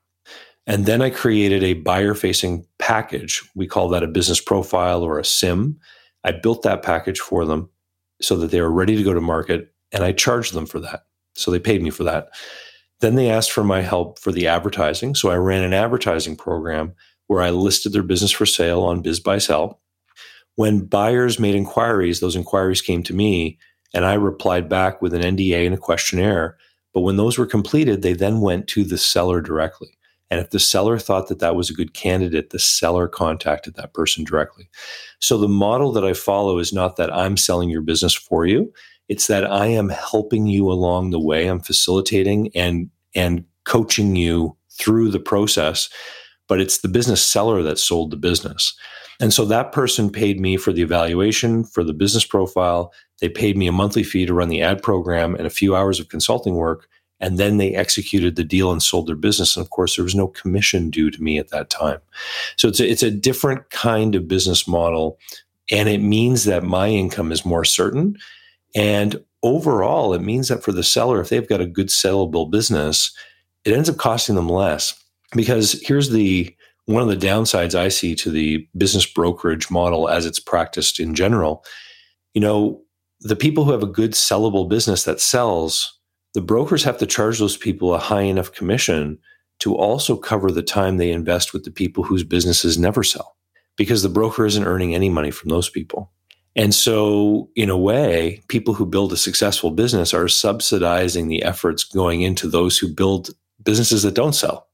And 0.67 0.87
then 0.87 1.03
I 1.03 1.11
created 1.11 1.65
a 1.65 1.75
buyer 1.75 2.15
facing 2.15 2.65
package. 2.79 3.43
We 3.57 3.67
call 3.67 3.89
that 3.89 4.05
a 4.05 4.09
business 4.09 4.41
profile 4.41 5.03
or 5.03 5.19
a 5.19 5.23
CIM. 5.23 5.77
I 6.23 6.33
built 6.33 6.63
that 6.63 6.83
package 6.83 7.19
for 7.19 7.45
them 7.45 7.69
so 8.21 8.37
that 8.37 8.53
they 8.53 8.61
were 8.61 8.71
ready 8.71 8.97
to 8.97 9.03
go 9.03 9.13
to 9.13 9.21
market 9.21 9.72
and 9.93 10.05
I 10.05 10.13
charged 10.13 10.55
them 10.55 10.67
for 10.67 10.81
that. 10.81 11.05
So 11.35 11.51
they 11.51 11.59
paid 11.59 11.83
me 11.83 11.91
for 11.91 12.05
that. 12.05 12.29
Then 13.01 13.15
they 13.15 13.31
asked 13.31 13.53
for 13.53 13.65
my 13.65 13.81
help 13.81 14.19
for 14.19 14.33
the 14.33 14.47
advertising. 14.47 15.15
So 15.15 15.31
I 15.31 15.37
ran 15.37 15.65
an 15.65 15.75
advertising 15.75 16.37
program 16.37 16.95
where 17.27 17.43
I 17.43 17.51
listed 17.51 17.93
their 17.93 18.03
business 18.03 18.31
for 18.31 18.47
sale 18.47 18.83
on 18.83 19.03
BizBuySell. 19.03 19.77
When 20.57 20.85
buyers 20.85 21.39
made 21.39 21.55
inquiries, 21.55 22.21
those 22.21 22.37
inquiries 22.37 22.83
came 22.83 23.03
to 23.05 23.15
me 23.15 23.59
and 23.95 24.05
I 24.05 24.15
replied 24.15 24.69
back 24.69 25.03
with 25.03 25.15
an 25.15 25.23
NDA 25.23 25.67
and 25.67 25.75
a 25.75 25.79
questionnaire. 25.79 26.57
But 26.95 27.01
when 27.01 27.17
those 27.17 27.39
were 27.39 27.47
completed, 27.47 28.03
they 28.03 28.13
then 28.13 28.41
went 28.41 28.69
to 28.69 28.85
the 28.85 28.99
seller 28.99 29.41
directly. 29.41 29.99
And 30.31 30.41
if 30.41 30.51
the 30.51 30.59
seller 30.59 30.99
thought 30.99 31.29
that 31.29 31.41
that 31.41 31.57
was 31.57 31.69
a 31.69 31.75
good 31.75 31.93
candidate, 31.93 32.51
the 32.51 32.59
seller 32.59 33.07
contacted 33.07 33.75
that 33.75 33.93
person 33.93 34.25
directly. 34.25 34.71
So 35.19 35.37
the 35.37 35.49
model 35.49 35.93
that 35.93 36.05
I 36.05 36.15
follow 36.15 36.59
is 36.59 36.73
not 36.73 36.97
that 36.97 37.13
I'm 37.13 37.37
selling 37.37 37.69
your 37.69 37.83
business 37.83 38.15
for 38.15 38.47
you. 38.47 38.73
It's 39.09 39.27
that 39.27 39.51
I 39.51 39.67
am 39.67 39.89
helping 39.89 40.47
you 40.47 40.71
along 40.71 41.11
the 41.11 41.21
way. 41.21 41.47
I'm 41.47 41.61
facilitating 41.61 42.51
and, 42.55 42.91
and 43.15 43.45
coaching 43.65 44.17
you 44.17 44.57
through 44.79 45.11
the 45.11 45.21
process, 45.21 45.89
but 46.49 46.61
it's 46.61 46.79
the 46.79 46.89
business 46.89 47.23
seller 47.23 47.63
that 47.63 47.79
sold 47.79 48.11
the 48.11 48.17
business. 48.17 48.75
And 49.21 49.33
so 49.33 49.45
that 49.45 49.73
person 49.73 50.11
paid 50.11 50.41
me 50.41 50.57
for 50.57 50.73
the 50.73 50.83
evaluation, 50.83 51.65
for 51.65 51.85
the 51.85 51.93
business 51.93 52.25
profile. 52.25 52.93
They 53.21 53.29
paid 53.29 53.57
me 53.57 53.69
a 53.69 53.73
monthly 53.73 54.03
fee 54.03 54.27
to 54.27 54.35
run 54.35 54.49
the 54.49 54.63
ad 54.63 54.83
program 54.83 55.35
and 55.37 55.47
a 55.47 55.51
few 55.51 55.77
hours 55.77 56.01
of 56.01 56.09
consulting 56.09 56.55
work. 56.55 56.89
And 57.21 57.39
then 57.39 57.59
they 57.59 57.73
executed 57.75 58.35
the 58.35 58.43
deal 58.43 58.73
and 58.73 58.83
sold 58.83 59.07
their 59.07 59.15
business. 59.15 59.57
And 59.57 59.65
of 59.65 59.71
course, 59.71 59.95
there 59.95 60.03
was 60.03 60.17
no 60.17 60.27
commission 60.27 60.91
due 60.91 61.09
to 61.09 61.23
me 61.23 61.39
at 61.39 61.51
that 61.51 61.71
time. 61.71 62.01
So 62.57 62.67
it's 62.67 62.81
a, 62.81 62.91
it's 62.91 63.05
a 63.05 63.13
different 63.13 63.71
kind 63.71 64.17
of 64.17 64.27
business 64.27 64.67
model. 64.67 65.19
And 65.71 65.89
it 65.89 66.03
means 66.03 66.45
that 66.45 66.65
my 66.65 66.89
income 66.89 67.31
is 67.31 67.45
more 67.45 67.65
certain. 67.65 68.17
And 68.75 69.23
overall, 69.43 70.15
it 70.15 70.23
means 70.23 70.49
that 70.49 70.63
for 70.63 70.73
the 70.73 70.83
seller, 70.83 71.21
if 71.21 71.29
they've 71.29 71.49
got 71.49 71.61
a 71.61 71.67
good 71.67 71.89
sellable 71.89 72.51
business, 72.51 73.15
it 73.65 73.73
ends 73.73 73.89
up 73.89 73.97
costing 73.97 74.35
them 74.35 74.49
less. 74.49 74.99
Because 75.35 75.81
here's 75.83 76.11
the 76.11 76.55
one 76.87 77.03
of 77.03 77.09
the 77.09 77.27
downsides 77.27 77.75
I 77.75 77.89
see 77.89 78.15
to 78.17 78.31
the 78.31 78.67
business 78.77 79.07
brokerage 79.07 79.71
model 79.71 80.09
as 80.09 80.27
it's 80.27 80.41
practiced 80.41 80.99
in 80.99 81.15
general. 81.15 81.65
You 82.35 82.41
know, 82.41 82.83
the 83.21 83.37
people 83.37 83.65
who 83.65 83.73
have 83.73 83.85
a 83.85 83.87
good 83.87 84.13
sellable 84.13 84.69
business 84.69 85.05
that 85.05 85.21
sells, 85.21 85.99
the 86.35 86.41
brokers 86.41 86.83
have 86.85 86.99
to 86.99 87.07
charge 87.07 87.39
those 87.39 87.57
people 87.57 87.95
a 87.95 87.99
high 87.99 88.23
enough 88.23 88.53
commission 88.53 89.19
to 89.61 89.77
also 89.77 90.17
cover 90.17 90.51
the 90.51 90.63
time 90.63 90.97
they 90.97 91.13
invest 91.13 91.53
with 91.53 91.65
the 91.65 91.71
people 91.71 92.03
whose 92.03 92.25
businesses 92.25 92.79
never 92.79 93.05
sell 93.05 93.37
because 93.77 94.03
the 94.03 94.09
broker 94.09 94.45
isn't 94.45 94.65
earning 94.67 94.95
any 94.95 95.09
money 95.09 95.31
from 95.31 95.51
those 95.51 95.71
people. 95.71 96.11
And 96.55 96.75
so, 96.75 97.49
in 97.57 97.71
a 97.71 97.79
way, 97.79 98.43
people 98.49 98.75
who 98.75 98.85
build 98.85 99.13
a 99.13 99.17
successful 99.17 99.71
business 99.71 100.13
are 100.13 100.29
subsidizing 100.29 101.29
the 101.29 101.43
efforts 101.43 101.83
going 101.83 102.23
into 102.23 102.47
those 102.47 102.77
who 102.77 102.89
build 102.89 103.31
businesses 103.65 104.03
that 104.03 104.15
don't 104.15 104.35
sell, 104.35 104.67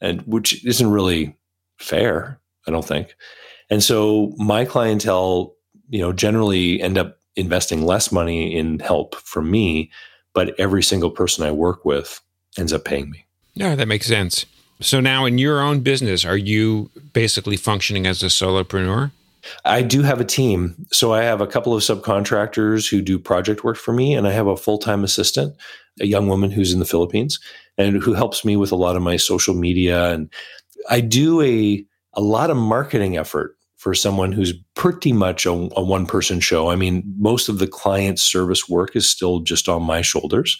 and 0.00 0.20
which 0.22 0.64
isn't 0.66 0.90
really 0.90 1.34
fair, 1.78 2.38
I 2.66 2.70
don't 2.70 2.84
think. 2.84 3.14
And 3.70 3.82
so, 3.82 4.34
my 4.36 4.66
clientele, 4.66 5.54
you 5.88 6.00
know, 6.00 6.12
generally 6.12 6.82
end 6.82 6.98
up 6.98 7.18
investing 7.36 7.82
less 7.84 8.12
money 8.12 8.54
in 8.54 8.78
help 8.80 9.14
from 9.16 9.50
me, 9.50 9.90
but 10.34 10.58
every 10.58 10.82
single 10.82 11.10
person 11.10 11.44
I 11.44 11.50
work 11.50 11.84
with 11.84 12.20
ends 12.58 12.72
up 12.72 12.84
paying 12.84 13.10
me. 13.10 13.24
Yeah, 13.54 13.74
that 13.76 13.88
makes 13.88 14.06
sense. 14.06 14.46
So 14.80 15.00
now 15.00 15.24
in 15.24 15.38
your 15.38 15.60
own 15.60 15.80
business, 15.80 16.24
are 16.24 16.36
you 16.36 16.90
basically 17.12 17.56
functioning 17.56 18.06
as 18.06 18.22
a 18.22 18.26
solopreneur? 18.26 19.12
I 19.64 19.82
do 19.82 20.02
have 20.02 20.20
a 20.20 20.24
team. 20.24 20.86
So 20.92 21.12
I 21.12 21.22
have 21.22 21.40
a 21.40 21.46
couple 21.46 21.74
of 21.74 21.82
subcontractors 21.82 22.88
who 22.88 23.02
do 23.02 23.18
project 23.18 23.64
work 23.64 23.76
for 23.76 23.92
me, 23.92 24.14
and 24.14 24.26
I 24.26 24.32
have 24.32 24.46
a 24.46 24.56
full 24.56 24.78
time 24.78 25.04
assistant, 25.04 25.56
a 26.00 26.06
young 26.06 26.28
woman 26.28 26.50
who's 26.50 26.72
in 26.72 26.78
the 26.78 26.84
Philippines 26.84 27.38
and 27.78 28.02
who 28.02 28.12
helps 28.12 28.44
me 28.44 28.56
with 28.56 28.72
a 28.72 28.76
lot 28.76 28.96
of 28.96 29.02
my 29.02 29.16
social 29.16 29.54
media. 29.54 30.12
And 30.12 30.32
I 30.90 31.00
do 31.00 31.40
a, 31.42 31.84
a 32.14 32.20
lot 32.20 32.50
of 32.50 32.56
marketing 32.56 33.16
effort 33.16 33.56
for 33.76 33.94
someone 33.94 34.32
who's 34.32 34.54
pretty 34.74 35.12
much 35.12 35.44
a, 35.44 35.50
a 35.50 35.82
one 35.82 36.06
person 36.06 36.40
show. 36.40 36.70
I 36.70 36.76
mean, 36.76 37.02
most 37.18 37.48
of 37.50 37.58
the 37.58 37.66
client 37.66 38.18
service 38.18 38.66
work 38.68 38.96
is 38.96 39.08
still 39.08 39.40
just 39.40 39.68
on 39.68 39.82
my 39.82 40.00
shoulders, 40.00 40.58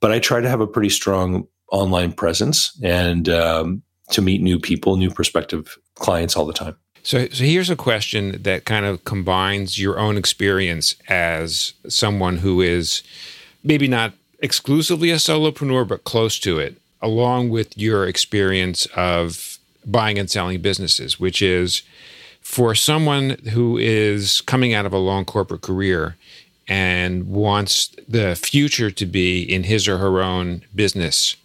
but 0.00 0.12
I 0.12 0.18
try 0.18 0.40
to 0.40 0.48
have 0.50 0.60
a 0.60 0.66
pretty 0.66 0.90
strong 0.90 1.46
online 1.72 2.12
presence 2.12 2.78
and 2.82 3.28
um, 3.28 3.82
to 4.10 4.22
meet 4.22 4.42
new 4.42 4.58
people, 4.58 4.96
new 4.96 5.10
prospective 5.10 5.78
clients 5.94 6.36
all 6.36 6.46
the 6.46 6.52
time. 6.52 6.76
So, 7.02 7.28
so 7.28 7.44
here's 7.44 7.70
a 7.70 7.76
question 7.76 8.42
that 8.42 8.64
kind 8.64 8.84
of 8.84 9.04
combines 9.04 9.78
your 9.78 9.98
own 9.98 10.16
experience 10.16 10.94
as 11.08 11.72
someone 11.88 12.38
who 12.38 12.60
is 12.60 13.02
maybe 13.64 13.88
not 13.88 14.12
exclusively 14.40 15.10
a 15.10 15.16
solopreneur, 15.16 15.86
but 15.86 16.04
close 16.04 16.38
to 16.40 16.58
it, 16.58 16.76
along 17.00 17.50
with 17.50 17.76
your 17.76 18.06
experience 18.06 18.86
of 18.96 19.58
buying 19.86 20.18
and 20.18 20.30
selling 20.30 20.60
businesses, 20.60 21.18
which 21.18 21.40
is 21.40 21.82
for 22.40 22.74
someone 22.74 23.30
who 23.52 23.76
is 23.76 24.40
coming 24.42 24.72
out 24.72 24.86
of 24.86 24.92
a 24.92 24.98
long 24.98 25.24
corporate 25.24 25.62
career 25.62 26.16
and 26.66 27.28
wants 27.28 27.88
the 28.06 28.36
future 28.36 28.90
to 28.90 29.06
be 29.06 29.42
in 29.42 29.64
his 29.64 29.88
or 29.88 29.98
her 29.98 30.22
own 30.22 30.62
business 30.74 31.36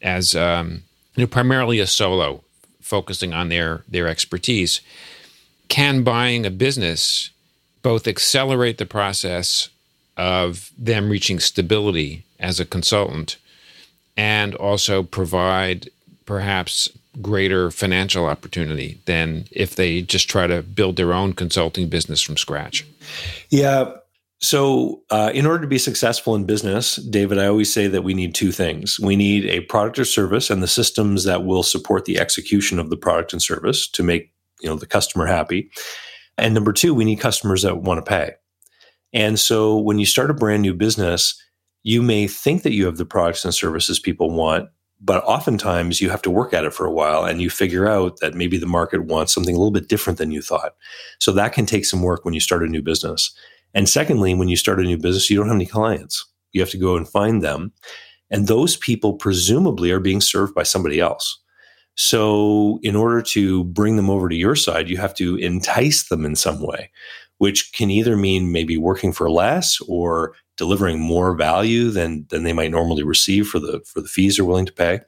as 0.00 0.34
um, 0.34 0.82
you 1.14 1.22
know, 1.22 1.26
primarily 1.26 1.78
a 1.78 1.86
solo, 1.86 2.42
focusing 2.92 3.32
on 3.32 3.48
their 3.48 3.84
their 3.88 4.06
expertise, 4.06 4.82
can 5.68 6.02
buying 6.02 6.44
a 6.44 6.50
business 6.50 7.30
both 7.80 8.06
accelerate 8.06 8.76
the 8.76 8.84
process 8.84 9.70
of 10.18 10.70
them 10.76 11.08
reaching 11.08 11.40
stability 11.40 12.22
as 12.38 12.60
a 12.60 12.66
consultant 12.66 13.38
and 14.14 14.54
also 14.54 15.02
provide 15.02 15.88
perhaps 16.26 16.90
greater 17.22 17.70
financial 17.70 18.26
opportunity 18.26 19.00
than 19.06 19.46
if 19.50 19.74
they 19.74 20.02
just 20.02 20.28
try 20.28 20.46
to 20.46 20.62
build 20.62 20.96
their 20.96 21.14
own 21.14 21.32
consulting 21.32 21.88
business 21.88 22.20
from 22.20 22.36
scratch. 22.36 22.84
Yeah. 23.48 23.92
So, 24.42 25.04
uh, 25.10 25.30
in 25.32 25.46
order 25.46 25.60
to 25.60 25.68
be 25.68 25.78
successful 25.78 26.34
in 26.34 26.44
business, 26.44 26.96
David, 26.96 27.38
I 27.38 27.46
always 27.46 27.72
say 27.72 27.86
that 27.86 28.02
we 28.02 28.12
need 28.12 28.34
two 28.34 28.50
things. 28.50 28.98
We 28.98 29.14
need 29.14 29.44
a 29.46 29.60
product 29.60 30.00
or 30.00 30.04
service 30.04 30.50
and 30.50 30.60
the 30.60 30.68
systems 30.68 31.22
that 31.24 31.44
will 31.44 31.62
support 31.62 32.06
the 32.06 32.18
execution 32.18 32.80
of 32.80 32.90
the 32.90 32.96
product 32.96 33.32
and 33.32 33.40
service 33.40 33.88
to 33.90 34.02
make 34.02 34.32
you 34.60 34.68
know 34.68 34.74
the 34.74 34.86
customer 34.86 35.26
happy. 35.26 35.70
And 36.38 36.54
number 36.54 36.72
two, 36.72 36.92
we 36.92 37.04
need 37.04 37.20
customers 37.20 37.62
that 37.62 37.82
want 37.82 38.04
to 38.04 38.08
pay. 38.08 38.32
And 39.12 39.38
so, 39.38 39.78
when 39.78 40.00
you 40.00 40.06
start 40.06 40.28
a 40.28 40.34
brand 40.34 40.62
new 40.62 40.74
business, 40.74 41.40
you 41.84 42.02
may 42.02 42.26
think 42.26 42.64
that 42.64 42.72
you 42.72 42.84
have 42.86 42.96
the 42.96 43.06
products 43.06 43.44
and 43.44 43.54
services 43.54 44.00
people 44.00 44.28
want, 44.28 44.68
but 45.00 45.22
oftentimes 45.22 46.00
you 46.00 46.10
have 46.10 46.22
to 46.22 46.30
work 46.30 46.52
at 46.52 46.64
it 46.64 46.74
for 46.74 46.84
a 46.84 46.92
while 46.92 47.24
and 47.24 47.40
you 47.40 47.48
figure 47.48 47.88
out 47.88 48.18
that 48.18 48.34
maybe 48.34 48.58
the 48.58 48.66
market 48.66 49.04
wants 49.04 49.32
something 49.32 49.54
a 49.54 49.58
little 49.58 49.70
bit 49.70 49.88
different 49.88 50.18
than 50.18 50.32
you 50.32 50.42
thought. 50.42 50.74
So 51.20 51.30
that 51.30 51.52
can 51.52 51.64
take 51.64 51.84
some 51.84 52.02
work 52.02 52.24
when 52.24 52.34
you 52.34 52.40
start 52.40 52.64
a 52.64 52.66
new 52.66 52.82
business. 52.82 53.32
And 53.74 53.88
secondly, 53.88 54.34
when 54.34 54.48
you 54.48 54.56
start 54.56 54.80
a 54.80 54.84
new 54.84 54.98
business, 54.98 55.30
you 55.30 55.36
don't 55.36 55.48
have 55.48 55.56
any 55.56 55.66
clients. 55.66 56.26
You 56.52 56.60
have 56.60 56.70
to 56.70 56.78
go 56.78 56.96
and 56.96 57.08
find 57.08 57.42
them. 57.42 57.72
And 58.30 58.46
those 58.46 58.76
people 58.76 59.14
presumably 59.14 59.90
are 59.90 60.00
being 60.00 60.20
served 60.20 60.54
by 60.54 60.62
somebody 60.62 61.00
else. 61.00 61.38
So, 61.94 62.80
in 62.82 62.96
order 62.96 63.20
to 63.20 63.64
bring 63.64 63.96
them 63.96 64.08
over 64.08 64.28
to 64.28 64.34
your 64.34 64.56
side, 64.56 64.88
you 64.88 64.96
have 64.96 65.14
to 65.16 65.36
entice 65.36 66.08
them 66.08 66.24
in 66.24 66.34
some 66.36 66.62
way, 66.62 66.90
which 67.36 67.72
can 67.74 67.90
either 67.90 68.16
mean 68.16 68.50
maybe 68.50 68.78
working 68.78 69.12
for 69.12 69.30
less 69.30 69.78
or 69.86 70.34
delivering 70.56 71.00
more 71.00 71.34
value 71.34 71.90
than 71.90 72.26
than 72.30 72.44
they 72.44 72.54
might 72.54 72.70
normally 72.70 73.02
receive 73.02 73.46
for 73.46 73.58
the 73.58 73.82
for 73.84 74.00
the 74.00 74.08
fees 74.08 74.36
they're 74.36 74.44
willing 74.46 74.66
to 74.66 74.72
pay. 74.72 75.00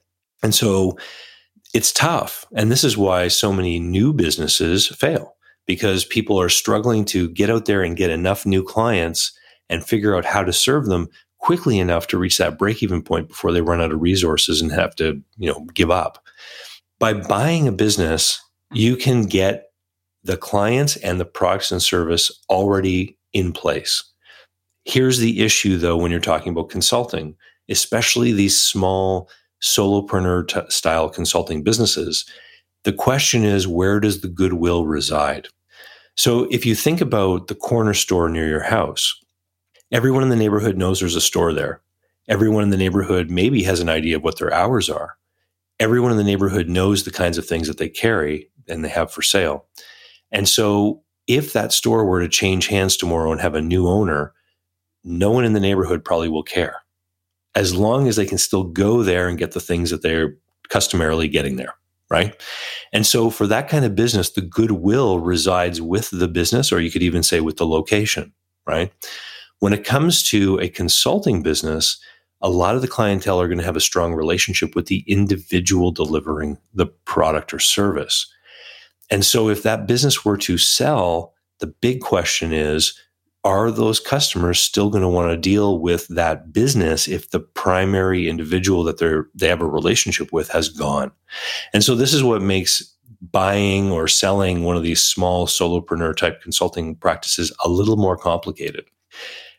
And 0.42 0.54
so 0.54 0.98
it's 1.72 1.92
tough. 1.92 2.44
And 2.54 2.70
this 2.70 2.84
is 2.84 2.98
why 2.98 3.28
so 3.28 3.52
many 3.52 3.78
new 3.78 4.12
businesses 4.12 4.86
fail 4.88 5.34
because 5.66 6.04
people 6.04 6.40
are 6.40 6.48
struggling 6.48 7.04
to 7.06 7.28
get 7.30 7.50
out 7.50 7.64
there 7.66 7.82
and 7.82 7.96
get 7.96 8.10
enough 8.10 8.44
new 8.44 8.62
clients 8.62 9.36
and 9.68 9.84
figure 9.84 10.16
out 10.16 10.24
how 10.24 10.42
to 10.42 10.52
serve 10.52 10.86
them 10.86 11.08
quickly 11.38 11.78
enough 11.78 12.06
to 12.06 12.18
reach 12.18 12.38
that 12.38 12.58
break 12.58 12.82
even 12.82 13.02
point 13.02 13.28
before 13.28 13.52
they 13.52 13.60
run 13.60 13.80
out 13.80 13.92
of 13.92 14.00
resources 14.00 14.60
and 14.60 14.72
have 14.72 14.94
to, 14.96 15.22
you 15.36 15.50
know, 15.50 15.66
give 15.74 15.90
up. 15.90 16.24
By 16.98 17.12
buying 17.12 17.68
a 17.68 17.72
business, 17.72 18.40
you 18.72 18.96
can 18.96 19.24
get 19.24 19.66
the 20.22 20.36
clients 20.36 20.96
and 20.96 21.20
the 21.20 21.24
products 21.24 21.70
and 21.70 21.82
service 21.82 22.30
already 22.48 23.18
in 23.32 23.52
place. 23.52 24.02
Here's 24.86 25.18
the 25.18 25.42
issue, 25.42 25.76
though, 25.76 25.96
when 25.96 26.10
you're 26.10 26.20
talking 26.20 26.52
about 26.52 26.70
consulting, 26.70 27.36
especially 27.68 28.32
these 28.32 28.58
small 28.58 29.28
solopreneur 29.62 30.48
t- 30.48 30.60
style 30.70 31.08
consulting 31.08 31.62
businesses. 31.62 32.24
The 32.84 32.92
question 32.92 33.44
is, 33.44 33.66
where 33.66 33.98
does 33.98 34.20
the 34.20 34.28
goodwill 34.28 34.86
reside? 34.86 35.48
So 36.16 36.44
if 36.50 36.64
you 36.64 36.74
think 36.74 37.00
about 37.00 37.48
the 37.48 37.54
corner 37.54 37.94
store 37.94 38.28
near 38.28 38.46
your 38.46 38.62
house, 38.62 39.18
everyone 39.90 40.22
in 40.22 40.28
the 40.28 40.36
neighborhood 40.36 40.76
knows 40.76 41.00
there's 41.00 41.16
a 41.16 41.20
store 41.20 41.52
there. 41.52 41.80
Everyone 42.28 42.62
in 42.62 42.70
the 42.70 42.76
neighborhood 42.76 43.30
maybe 43.30 43.62
has 43.64 43.80
an 43.80 43.88
idea 43.88 44.16
of 44.16 44.22
what 44.22 44.38
their 44.38 44.52
hours 44.52 44.88
are. 44.88 45.16
Everyone 45.80 46.10
in 46.10 46.16
the 46.16 46.24
neighborhood 46.24 46.68
knows 46.68 47.04
the 47.04 47.10
kinds 47.10 47.36
of 47.36 47.46
things 47.46 47.66
that 47.66 47.78
they 47.78 47.88
carry 47.88 48.50
and 48.68 48.84
they 48.84 48.88
have 48.88 49.10
for 49.10 49.22
sale. 49.22 49.66
And 50.30 50.48
so 50.48 51.02
if 51.26 51.52
that 51.52 51.72
store 51.72 52.04
were 52.04 52.20
to 52.20 52.28
change 52.28 52.68
hands 52.68 52.96
tomorrow 52.96 53.32
and 53.32 53.40
have 53.40 53.54
a 53.54 53.62
new 53.62 53.88
owner, 53.88 54.32
no 55.02 55.30
one 55.30 55.44
in 55.44 55.52
the 55.52 55.60
neighborhood 55.60 56.04
probably 56.04 56.28
will 56.28 56.42
care 56.42 56.84
as 57.54 57.74
long 57.74 58.08
as 58.08 58.16
they 58.16 58.26
can 58.26 58.38
still 58.38 58.64
go 58.64 59.02
there 59.02 59.28
and 59.28 59.38
get 59.38 59.52
the 59.52 59.60
things 59.60 59.90
that 59.90 60.02
they're 60.02 60.36
customarily 60.68 61.28
getting 61.28 61.56
there. 61.56 61.74
Right. 62.14 62.40
And 62.92 63.04
so 63.04 63.28
for 63.28 63.48
that 63.48 63.68
kind 63.68 63.84
of 63.84 63.96
business, 63.96 64.30
the 64.30 64.40
goodwill 64.40 65.18
resides 65.18 65.82
with 65.82 66.10
the 66.10 66.28
business, 66.28 66.70
or 66.70 66.80
you 66.80 66.92
could 66.92 67.02
even 67.02 67.24
say 67.24 67.40
with 67.40 67.56
the 67.56 67.66
location. 67.66 68.32
Right. 68.68 68.92
When 69.58 69.72
it 69.72 69.84
comes 69.84 70.22
to 70.28 70.60
a 70.60 70.68
consulting 70.68 71.42
business, 71.42 71.98
a 72.40 72.48
lot 72.48 72.76
of 72.76 72.82
the 72.82 72.88
clientele 72.88 73.40
are 73.40 73.48
going 73.48 73.58
to 73.58 73.64
have 73.64 73.74
a 73.74 73.80
strong 73.80 74.14
relationship 74.14 74.76
with 74.76 74.86
the 74.86 75.02
individual 75.08 75.90
delivering 75.90 76.56
the 76.72 76.86
product 76.86 77.52
or 77.52 77.58
service. 77.58 78.32
And 79.10 79.24
so 79.24 79.48
if 79.48 79.64
that 79.64 79.88
business 79.88 80.24
were 80.24 80.36
to 80.38 80.56
sell, 80.56 81.34
the 81.58 81.66
big 81.66 82.00
question 82.00 82.52
is 82.52 82.96
are 83.44 83.70
those 83.70 84.00
customers 84.00 84.58
still 84.58 84.88
going 84.88 85.02
to 85.02 85.08
want 85.08 85.30
to 85.30 85.36
deal 85.36 85.78
with 85.78 86.08
that 86.08 86.52
business 86.52 87.06
if 87.06 87.30
the 87.30 87.40
primary 87.40 88.28
individual 88.28 88.82
that 88.84 88.98
they're 88.98 89.28
they 89.34 89.48
have 89.48 89.60
a 89.60 89.66
relationship 89.66 90.32
with 90.32 90.48
has 90.48 90.68
gone? 90.68 91.12
And 91.72 91.84
so 91.84 91.94
this 91.94 92.14
is 92.14 92.24
what 92.24 92.42
makes 92.42 92.82
buying 93.20 93.90
or 93.90 94.08
selling 94.08 94.64
one 94.64 94.76
of 94.76 94.82
these 94.82 95.02
small 95.02 95.46
solopreneur 95.46 96.16
type 96.16 96.42
consulting 96.42 96.94
practices 96.96 97.52
a 97.64 97.68
little 97.68 97.96
more 97.96 98.16
complicated. 98.16 98.84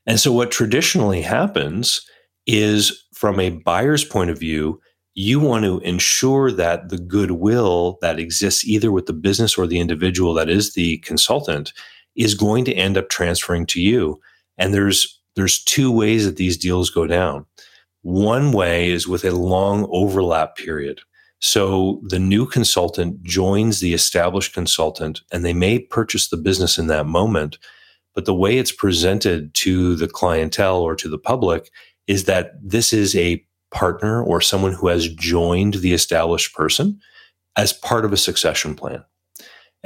And 0.05 0.19
so 0.19 0.31
what 0.31 0.51
traditionally 0.51 1.21
happens 1.21 2.01
is 2.45 3.05
from 3.13 3.39
a 3.39 3.49
buyer's 3.49 4.03
point 4.03 4.29
of 4.29 4.39
view, 4.39 4.79
you 5.15 5.39
want 5.39 5.63
to 5.63 5.79
ensure 5.79 6.51
that 6.51 6.89
the 6.89 6.97
goodwill 6.97 7.97
that 8.01 8.19
exists 8.19 8.65
either 8.65 8.91
with 8.91 9.05
the 9.05 9.13
business 9.13 9.57
or 9.57 9.65
the 9.65 9.79
individual 9.79 10.33
that 10.33 10.49
is 10.49 10.73
the 10.73 10.97
consultant 10.99 11.71
is 12.15 12.33
going 12.33 12.65
to 12.65 12.73
end 12.73 12.97
up 12.97 13.09
transferring 13.09 13.65
to 13.67 13.81
you. 13.81 14.19
And 14.57 14.73
there's 14.73 15.21
there's 15.35 15.63
two 15.63 15.91
ways 15.91 16.25
that 16.25 16.37
these 16.37 16.57
deals 16.57 16.89
go 16.89 17.07
down. 17.07 17.45
One 18.03 18.51
way 18.51 18.89
is 18.89 19.07
with 19.07 19.25
a 19.25 19.31
long 19.31 19.87
overlap 19.91 20.55
period. 20.55 21.01
So 21.39 22.01
the 22.03 22.19
new 22.19 22.45
consultant 22.45 23.21
joins 23.23 23.79
the 23.79 23.93
established 23.93 24.53
consultant 24.53 25.21
and 25.31 25.43
they 25.43 25.53
may 25.53 25.79
purchase 25.79 26.29
the 26.29 26.37
business 26.37 26.77
in 26.77 26.87
that 26.87 27.05
moment. 27.05 27.57
But 28.13 28.25
the 28.25 28.33
way 28.33 28.57
it's 28.57 28.71
presented 28.71 29.53
to 29.55 29.95
the 29.95 30.07
clientele 30.07 30.81
or 30.81 30.95
to 30.95 31.09
the 31.09 31.17
public 31.17 31.69
is 32.07 32.23
that 32.23 32.53
this 32.63 32.93
is 32.93 33.15
a 33.15 33.45
partner 33.71 34.23
or 34.23 34.39
someone 34.39 34.71
who 34.71 34.87
has 34.87 35.09
joined 35.09 35.75
the 35.75 35.93
established 35.93 36.55
person 36.55 36.99
as 37.57 37.73
part 37.73 38.05
of 38.05 38.13
a 38.13 38.17
succession 38.17 38.73
plan. 38.73 39.03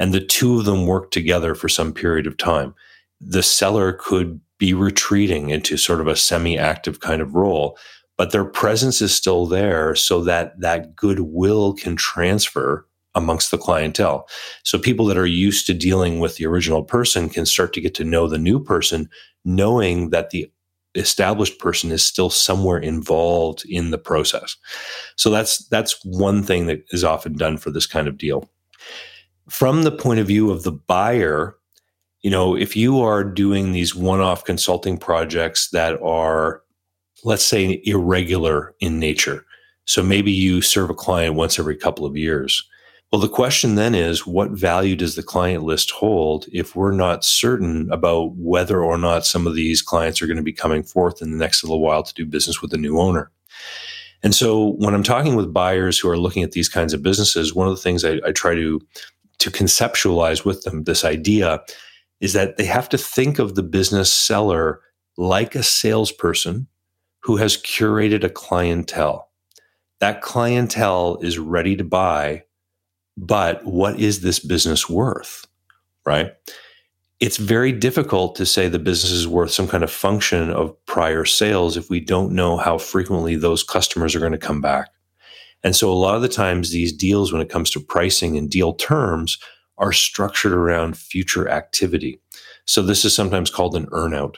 And 0.00 0.12
the 0.12 0.20
two 0.20 0.58
of 0.58 0.64
them 0.64 0.86
work 0.86 1.12
together 1.12 1.54
for 1.54 1.68
some 1.68 1.92
period 1.92 2.26
of 2.26 2.36
time. 2.36 2.74
The 3.20 3.42
seller 3.42 3.92
could 3.92 4.40
be 4.58 4.74
retreating 4.74 5.50
into 5.50 5.76
sort 5.76 6.00
of 6.00 6.08
a 6.08 6.16
semi 6.16 6.58
active 6.58 7.00
kind 7.00 7.22
of 7.22 7.34
role, 7.34 7.78
but 8.16 8.32
their 8.32 8.44
presence 8.44 9.00
is 9.00 9.14
still 9.14 9.46
there 9.46 9.94
so 9.94 10.24
that 10.24 10.58
that 10.58 10.96
goodwill 10.96 11.74
can 11.74 11.96
transfer 11.96 12.86
amongst 13.14 13.50
the 13.50 13.58
clientele. 13.58 14.26
So 14.64 14.78
people 14.78 15.04
that 15.06 15.18
are 15.18 15.26
used 15.26 15.66
to 15.66 15.74
dealing 15.74 16.18
with 16.18 16.36
the 16.36 16.46
original 16.46 16.82
person 16.82 17.28
can 17.28 17.44
start 17.44 17.72
to 17.74 17.80
get 17.80 17.94
to 17.94 18.04
know 18.04 18.26
the 18.26 18.38
new 18.38 18.62
person, 18.62 19.08
knowing 19.44 20.10
that 20.10 20.30
the 20.30 20.50
established 20.94 21.58
person 21.58 21.92
is 21.92 22.02
still 22.02 22.30
somewhere 22.30 22.78
involved 22.78 23.64
in 23.68 23.90
the 23.90 23.98
process. 23.98 24.56
So 25.16 25.30
that's 25.30 25.66
that's 25.68 25.98
one 26.04 26.42
thing 26.42 26.66
that 26.66 26.84
is 26.90 27.04
often 27.04 27.34
done 27.34 27.58
for 27.58 27.70
this 27.70 27.86
kind 27.86 28.08
of 28.08 28.16
deal. 28.16 28.48
From 29.50 29.82
the 29.82 29.92
point 29.92 30.20
of 30.20 30.26
view 30.26 30.50
of 30.50 30.62
the 30.62 30.72
buyer, 30.72 31.56
you 32.22 32.30
know, 32.30 32.56
if 32.56 32.76
you 32.76 33.00
are 33.00 33.24
doing 33.24 33.72
these 33.72 33.94
one-off 33.94 34.44
consulting 34.44 34.96
projects 34.96 35.70
that 35.70 36.00
are 36.02 36.62
let's 37.22 37.44
say 37.44 37.82
irregular 37.84 38.74
in 38.80 38.98
nature. 38.98 39.44
So 39.84 40.02
maybe 40.02 40.32
you 40.32 40.62
serve 40.62 40.88
a 40.88 40.94
client 40.94 41.34
once 41.34 41.58
every 41.58 41.76
couple 41.76 42.06
of 42.06 42.16
years 42.16 42.66
well, 43.12 43.20
the 43.20 43.28
question 43.28 43.74
then 43.74 43.96
is 43.96 44.24
what 44.24 44.52
value 44.52 44.94
does 44.94 45.16
the 45.16 45.22
client 45.22 45.64
list 45.64 45.90
hold 45.90 46.46
if 46.52 46.76
we're 46.76 46.92
not 46.92 47.24
certain 47.24 47.90
about 47.90 48.36
whether 48.36 48.84
or 48.84 48.96
not 48.96 49.26
some 49.26 49.48
of 49.48 49.56
these 49.56 49.82
clients 49.82 50.22
are 50.22 50.28
going 50.28 50.36
to 50.36 50.44
be 50.44 50.52
coming 50.52 50.84
forth 50.84 51.20
in 51.20 51.32
the 51.32 51.36
next 51.36 51.64
little 51.64 51.80
while 51.80 52.04
to 52.04 52.14
do 52.14 52.24
business 52.24 52.62
with 52.62 52.72
a 52.72 52.78
new 52.78 53.00
owner? 53.00 53.32
And 54.22 54.32
so 54.32 54.74
when 54.74 54.94
I'm 54.94 55.02
talking 55.02 55.34
with 55.34 55.52
buyers 55.52 55.98
who 55.98 56.08
are 56.08 56.18
looking 56.18 56.44
at 56.44 56.52
these 56.52 56.68
kinds 56.68 56.92
of 56.92 57.02
businesses, 57.02 57.52
one 57.52 57.66
of 57.66 57.74
the 57.74 57.82
things 57.82 58.04
I, 58.04 58.20
I 58.24 58.30
try 58.30 58.54
to 58.54 58.80
to 59.40 59.50
conceptualize 59.50 60.44
with 60.44 60.62
them 60.62 60.84
this 60.84 61.04
idea 61.04 61.60
is 62.20 62.32
that 62.32 62.56
they 62.56 62.64
have 62.64 62.88
to 62.90 62.98
think 62.98 63.38
of 63.38 63.54
the 63.54 63.62
business 63.62 64.12
seller 64.12 64.80
like 65.16 65.54
a 65.54 65.62
salesperson 65.62 66.66
who 67.20 67.36
has 67.36 67.56
curated 67.56 68.24
a 68.24 68.30
clientele. 68.30 69.30
That 69.98 70.22
clientele 70.22 71.18
is 71.20 71.38
ready 71.38 71.76
to 71.76 71.84
buy 71.84 72.44
but 73.20 73.64
what 73.66 74.00
is 74.00 74.22
this 74.22 74.38
business 74.38 74.88
worth? 74.88 75.46
Right? 76.06 76.32
It's 77.20 77.36
very 77.36 77.70
difficult 77.70 78.34
to 78.36 78.46
say 78.46 78.68
the 78.68 78.78
business 78.78 79.12
is 79.12 79.28
worth 79.28 79.50
some 79.50 79.68
kind 79.68 79.84
of 79.84 79.90
function 79.90 80.50
of 80.50 80.74
prior 80.86 81.26
sales 81.26 81.76
if 81.76 81.90
we 81.90 82.00
don't 82.00 82.32
know 82.32 82.56
how 82.56 82.78
frequently 82.78 83.36
those 83.36 83.62
customers 83.62 84.14
are 84.14 84.20
going 84.20 84.32
to 84.32 84.38
come 84.38 84.62
back. 84.62 84.88
And 85.62 85.76
so 85.76 85.90
a 85.90 85.94
lot 85.94 86.16
of 86.16 86.22
the 86.22 86.28
times 86.28 86.70
these 86.70 86.92
deals, 86.92 87.32
when 87.32 87.42
it 87.42 87.50
comes 87.50 87.70
to 87.70 87.80
pricing 87.80 88.36
and 88.36 88.50
deal 88.50 88.72
terms, 88.74 89.38
are 89.78 89.92
structured 89.92 90.52
around 90.52 90.96
future 90.96 91.48
activity. 91.48 92.20
So 92.66 92.82
this 92.82 93.04
is 93.04 93.14
sometimes 93.14 93.50
called 93.50 93.76
an 93.76 93.86
earnout. 93.86 94.36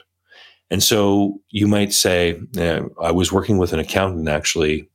And 0.69 0.81
so 0.81 1.39
you 1.49 1.67
might 1.67 1.93
say, 1.93 2.41
I 3.01 3.11
was 3.11 3.31
working 3.31 3.57
with 3.57 3.73
an 3.73 3.79
accountant 3.79 4.27
actually 4.27 4.89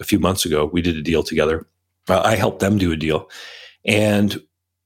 a 0.00 0.04
few 0.04 0.18
months 0.18 0.44
ago. 0.44 0.68
We 0.72 0.82
did 0.82 0.96
a 0.96 1.02
deal 1.02 1.22
together 1.22 1.66
uh, 2.08 2.20
I 2.24 2.36
helped 2.36 2.60
them 2.60 2.78
do 2.78 2.92
a 2.92 2.96
deal. 2.96 3.30
And 3.84 4.40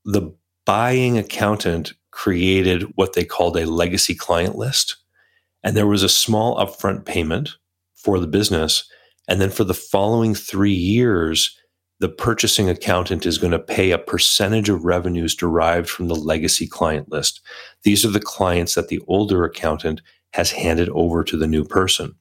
the 0.05 0.33
buying 0.65 1.19
accountant 1.19 1.93
created 2.11 2.83
what 2.97 3.13
they 3.13 3.25
called 3.25 3.57
a 3.57 3.67
legacy 3.67 4.15
client 4.15 4.57
list. 4.57 4.97
And 5.63 5.77
there 5.77 5.87
was 5.87 6.03
a 6.03 6.09
small 6.09 6.57
upfront 6.57 7.05
payment 7.05 7.51
for 7.95 8.19
the 8.19 8.27
business. 8.27 8.89
And 9.29 9.41
then 9.41 9.51
for 9.51 9.65
the 9.65 9.75
following 9.75 10.35
three 10.35 10.73
years, 10.73 11.57
the 11.99 12.09
purchasing 12.09 12.69
accountant 12.69 13.25
is 13.25 13.39
going 13.39 13.53
to 13.53 13.59
pay 13.59 13.91
a 13.91 13.99
percentage 13.99 14.69
of 14.69 14.85
revenues 14.85 15.35
derived 15.35 15.89
from 15.89 16.09
the 16.09 16.15
legacy 16.15 16.67
client 16.67 17.11
list. 17.11 17.41
These 17.85 18.05
are 18.05 18.11
the 18.11 18.21
clients 18.21 18.75
that 18.75 18.89
the 18.89 19.01
older 19.09 19.45
accountant 19.45 20.03
has 20.33 20.51
handed 20.51 20.91
over 20.91 21.25
to 21.25 21.37
the 21.37 21.47
new 21.47 21.65
person. 21.65 22.15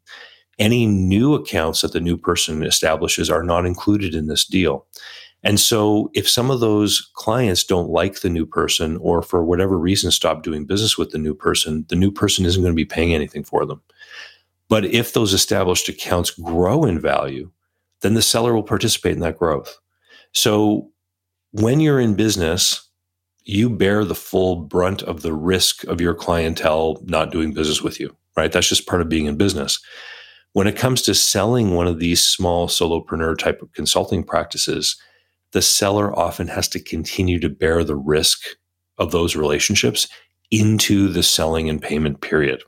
Any 0.57 0.85
new 0.85 1.33
accounts 1.33 1.81
that 1.81 1.91
the 1.91 1.99
new 1.99 2.15
person 2.15 2.63
establishes 2.63 3.29
are 3.29 3.43
not 3.43 3.65
included 3.65 4.15
in 4.15 4.27
this 4.27 4.45
deal. 4.45 4.85
And 5.43 5.59
so 5.59 6.09
if 6.13 6.27
some 6.27 6.49
of 6.49 6.61
those 6.61 7.11
clients 7.13 7.63
don't 7.63 7.89
like 7.89 8.21
the 8.21 8.29
new 8.29 8.45
person 8.45 8.97
or 8.97 9.21
for 9.21 9.43
whatever 9.43 9.77
reason 9.77 10.09
stop 10.09 10.41
doing 10.41 10.65
business 10.65 10.97
with 10.97 11.11
the 11.11 11.17
new 11.17 11.35
person, 11.35 11.85
the 11.89 11.95
new 11.95 12.09
person 12.09 12.45
isn't 12.45 12.63
going 12.63 12.71
to 12.71 12.75
be 12.75 12.85
paying 12.85 13.13
anything 13.13 13.43
for 13.43 13.65
them. 13.65 13.81
But 14.69 14.85
if 14.85 15.13
those 15.13 15.33
established 15.33 15.89
accounts 15.89 16.31
grow 16.31 16.85
in 16.85 16.99
value, 16.99 17.51
then 18.01 18.13
the 18.13 18.21
seller 18.21 18.53
will 18.53 18.63
participate 18.63 19.13
in 19.13 19.19
that 19.19 19.37
growth. 19.37 19.77
So 20.31 20.89
when 21.51 21.79
you're 21.79 21.99
in 21.99 22.15
business, 22.15 22.89
you 23.45 23.69
bear 23.69 24.03
the 24.03 24.15
full 24.15 24.57
brunt 24.57 25.03
of 25.03 25.21
the 25.21 25.33
risk 25.33 25.83
of 25.85 26.01
your 26.01 26.15
clientele 26.15 26.97
not 27.05 27.31
doing 27.31 27.53
business 27.53 27.81
with 27.81 27.99
you, 27.99 28.15
right? 28.35 28.51
That's 28.51 28.67
just 28.67 28.87
part 28.87 29.01
of 29.01 29.09
being 29.09 29.27
in 29.27 29.37
business. 29.37 29.79
When 30.53 30.67
it 30.67 30.77
comes 30.77 31.01
to 31.03 31.13
selling 31.13 31.71
one 31.71 31.87
of 31.87 31.99
these 31.99 32.25
small 32.25 32.67
solopreneur 32.67 33.37
type 33.37 33.61
of 33.61 33.71
consulting 33.73 34.23
practices, 34.23 34.95
the 35.51 35.61
seller 35.61 36.17
often 36.17 36.47
has 36.47 36.67
to 36.69 36.79
continue 36.79 37.39
to 37.39 37.49
bear 37.49 37.83
the 37.83 37.95
risk 37.95 38.41
of 38.97 39.11
those 39.11 39.35
relationships 39.35 40.07
into 40.51 41.07
the 41.07 41.23
selling 41.23 41.69
and 41.69 41.81
payment 41.81 42.21
period. 42.21 42.63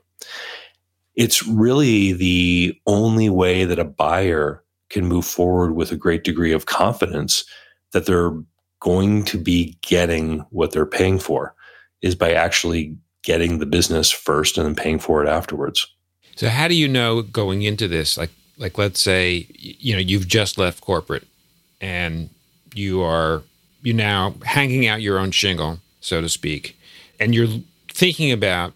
It's 1.18 1.44
really 1.44 2.12
the 2.12 2.80
only 2.86 3.28
way 3.28 3.64
that 3.64 3.80
a 3.80 3.84
buyer 3.84 4.62
can 4.88 5.04
move 5.04 5.26
forward 5.26 5.74
with 5.74 5.90
a 5.90 5.96
great 5.96 6.22
degree 6.22 6.52
of 6.52 6.66
confidence 6.66 7.44
that 7.92 8.06
they're 8.06 8.32
going 8.78 9.24
to 9.24 9.36
be 9.36 9.76
getting 9.82 10.46
what 10.50 10.70
they're 10.70 10.86
paying 10.86 11.18
for 11.18 11.56
is 12.02 12.14
by 12.14 12.32
actually 12.32 12.96
getting 13.24 13.58
the 13.58 13.66
business 13.66 14.12
first 14.12 14.56
and 14.56 14.64
then 14.64 14.76
paying 14.76 15.00
for 15.00 15.20
it 15.20 15.28
afterwards. 15.28 15.92
So 16.36 16.48
how 16.48 16.68
do 16.68 16.74
you 16.74 16.86
know 16.86 17.22
going 17.22 17.62
into 17.62 17.88
this, 17.88 18.16
like 18.16 18.30
like 18.56 18.78
let's 18.78 19.00
say 19.00 19.48
you 19.58 19.94
know 19.94 20.00
you've 20.00 20.28
just 20.28 20.56
left 20.56 20.80
corporate 20.80 21.26
and 21.80 22.30
you 22.74 23.02
are 23.02 23.42
you 23.82 23.92
now 23.92 24.34
hanging 24.44 24.86
out 24.86 25.02
your 25.02 25.18
own 25.18 25.32
shingle, 25.32 25.80
so 26.00 26.20
to 26.20 26.28
speak, 26.28 26.78
and 27.18 27.34
you're 27.34 27.48
thinking 27.88 28.30
about 28.30 28.72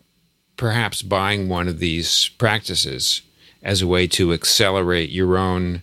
perhaps 0.62 1.02
buying 1.02 1.48
one 1.48 1.66
of 1.66 1.80
these 1.80 2.28
practices 2.38 3.22
as 3.64 3.82
a 3.82 3.86
way 3.88 4.06
to 4.06 4.32
accelerate 4.32 5.10
your 5.10 5.36
own 5.36 5.82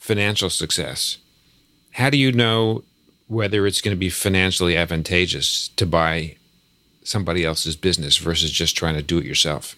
financial 0.00 0.50
success. 0.50 1.18
How 1.92 2.10
do 2.10 2.16
you 2.16 2.32
know 2.32 2.82
whether 3.28 3.68
it's 3.68 3.80
going 3.80 3.94
to 3.94 4.06
be 4.06 4.10
financially 4.10 4.76
advantageous 4.76 5.68
to 5.76 5.86
buy 5.86 6.36
somebody 7.04 7.44
else's 7.44 7.76
business 7.76 8.16
versus 8.16 8.50
just 8.50 8.76
trying 8.76 8.96
to 8.96 9.02
do 9.02 9.18
it 9.18 9.24
yourself? 9.24 9.76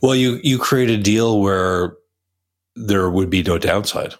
Well, 0.00 0.14
you 0.14 0.40
you 0.42 0.58
create 0.58 0.88
a 0.88 0.96
deal 0.96 1.42
where 1.42 1.94
there 2.74 3.10
would 3.10 3.28
be 3.28 3.42
no 3.42 3.58
downside. 3.58 4.14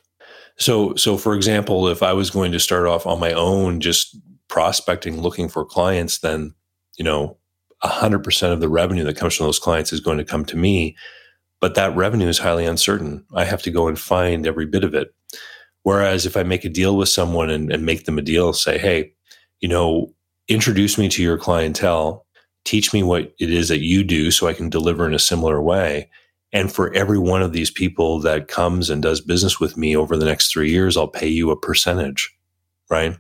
So 0.59 0.95
so 0.95 1.17
for 1.17 1.35
example, 1.35 1.89
if 1.89 2.03
I 2.03 2.13
was 2.13 2.29
going 2.29 2.53
to 2.53 2.61
start 2.61 2.87
off 2.87 3.07
on 3.07 3.19
my 3.19 3.33
own 3.33 3.81
just 3.81 4.15
prospecting 4.49 5.23
looking 5.23 5.49
for 5.49 5.65
clients, 5.65 6.19
then, 6.19 6.55
you 6.99 7.05
know, 7.07 7.39
100% 7.85 8.53
of 8.53 8.61
the 8.61 8.69
revenue 8.69 9.05
that 9.05 9.17
comes 9.17 9.37
from 9.37 9.47
those 9.47 9.59
clients 9.59 9.93
is 9.93 10.01
going 10.01 10.19
to 10.19 10.25
come 10.25 10.45
to 10.47 10.57
me. 10.57 10.97
but 11.61 11.75
that 11.75 11.97
revenue 11.97 12.29
is 12.29 12.39
highly 12.39 12.65
uncertain. 12.65 13.25
I 13.35 13.45
have 13.45 13.63
to 13.63 13.71
go 13.71 13.89
and 13.89 13.99
find 13.99 14.47
every 14.47 14.67
bit 14.67 14.85
of 14.85 14.95
it. 14.95 15.13
Whereas 15.83 16.27
if 16.27 16.37
I 16.37 16.43
make 16.43 16.65
a 16.65 16.69
deal 16.69 16.97
with 16.97 17.09
someone 17.09 17.51
and, 17.51 17.73
and 17.73 17.85
make 17.85 18.05
them 18.05 18.19
a 18.19 18.23
deal, 18.23 18.53
say, 18.53 18.79
hey, 18.79 19.13
you 19.61 19.69
know, 19.69 20.15
introduce 20.49 20.99
me 20.99 21.09
to 21.09 21.23
your 21.23 21.39
clientele, 21.39 22.27
teach 22.65 22.93
me 22.93 23.03
what 23.03 23.33
it 23.39 23.51
is 23.51 23.69
that 23.69 23.81
you 23.81 24.05
do 24.05 24.31
so 24.31 24.47
I 24.47 24.53
can 24.53 24.71
deliver 24.71 25.07
in 25.07 25.15
a 25.15 25.19
similar 25.19 25.61
way. 25.61 26.11
And 26.53 26.73
for 26.73 26.93
every 26.95 27.19
one 27.19 27.43
of 27.43 27.53
these 27.53 27.71
people 27.71 28.21
that 28.21 28.49
comes 28.49 28.89
and 28.89 29.03
does 29.03 29.21
business 29.21 29.61
with 29.61 29.77
me 29.77 29.97
over 29.97 30.17
the 30.17 30.25
next 30.27 30.53
three 30.53 30.71
years, 30.71 30.97
I'll 30.97 31.09
pay 31.09 31.29
you 31.29 31.51
a 31.51 31.59
percentage. 31.59 32.35
Right. 32.91 33.19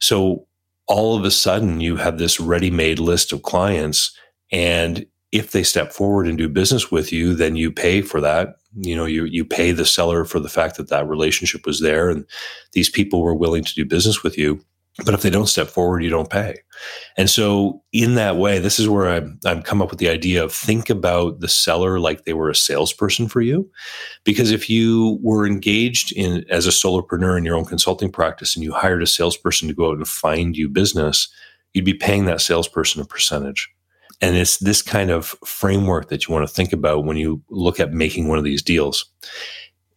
So 0.00 0.46
all 0.86 1.16
of 1.16 1.24
a 1.24 1.30
sudden 1.30 1.80
you 1.80 1.96
have 1.96 2.18
this 2.18 2.38
ready 2.38 2.70
made 2.70 2.98
list 2.98 3.32
of 3.32 3.42
clients. 3.42 4.16
And 4.52 5.06
if 5.32 5.52
they 5.52 5.62
step 5.62 5.92
forward 5.92 6.26
and 6.28 6.38
do 6.38 6.48
business 6.48 6.90
with 6.90 7.12
you, 7.12 7.34
then 7.34 7.56
you 7.56 7.72
pay 7.72 8.02
for 8.02 8.20
that. 8.20 8.56
You 8.76 8.94
know, 8.94 9.04
you, 9.06 9.24
you 9.24 9.44
pay 9.44 9.72
the 9.72 9.84
seller 9.84 10.24
for 10.24 10.38
the 10.38 10.48
fact 10.48 10.76
that 10.76 10.88
that 10.88 11.08
relationship 11.08 11.66
was 11.66 11.80
there 11.80 12.08
and 12.08 12.24
these 12.72 12.88
people 12.88 13.22
were 13.22 13.34
willing 13.34 13.64
to 13.64 13.74
do 13.74 13.84
business 13.84 14.22
with 14.22 14.38
you. 14.38 14.60
But 15.04 15.14
if 15.14 15.22
they 15.22 15.30
don't 15.30 15.48
step 15.48 15.68
forward, 15.68 16.02
you 16.02 16.10
don't 16.10 16.30
pay. 16.30 16.56
And 17.16 17.30
so, 17.30 17.82
in 17.92 18.14
that 18.14 18.36
way, 18.36 18.58
this 18.58 18.78
is 18.78 18.88
where 18.88 19.08
I'm, 19.08 19.38
I'm 19.44 19.62
come 19.62 19.80
up 19.80 19.90
with 19.90 19.98
the 19.98 20.08
idea 20.08 20.42
of 20.44 20.52
think 20.52 20.90
about 20.90 21.40
the 21.40 21.48
seller 21.48 21.98
like 21.98 22.24
they 22.24 22.34
were 22.34 22.50
a 22.50 22.54
salesperson 22.54 23.28
for 23.28 23.40
you. 23.40 23.70
Because 24.24 24.50
if 24.50 24.68
you 24.68 25.18
were 25.22 25.46
engaged 25.46 26.12
in 26.12 26.44
as 26.50 26.66
a 26.66 26.70
solopreneur 26.70 27.38
in 27.38 27.44
your 27.44 27.56
own 27.56 27.64
consulting 27.64 28.10
practice 28.10 28.54
and 28.54 28.62
you 28.62 28.72
hired 28.72 29.02
a 29.02 29.06
salesperson 29.06 29.68
to 29.68 29.74
go 29.74 29.90
out 29.90 29.96
and 29.96 30.08
find 30.08 30.56
you 30.56 30.68
business, 30.68 31.28
you'd 31.72 31.84
be 31.84 31.94
paying 31.94 32.24
that 32.26 32.40
salesperson 32.40 33.02
a 33.02 33.04
percentage. 33.04 33.68
And 34.20 34.36
it's 34.36 34.58
this 34.58 34.82
kind 34.82 35.10
of 35.10 35.36
framework 35.44 36.08
that 36.08 36.26
you 36.26 36.34
want 36.34 36.48
to 36.48 36.54
think 36.54 36.72
about 36.72 37.04
when 37.04 37.16
you 37.16 37.42
look 37.50 37.78
at 37.80 37.92
making 37.92 38.28
one 38.28 38.38
of 38.38 38.44
these 38.44 38.62
deals. 38.62 39.04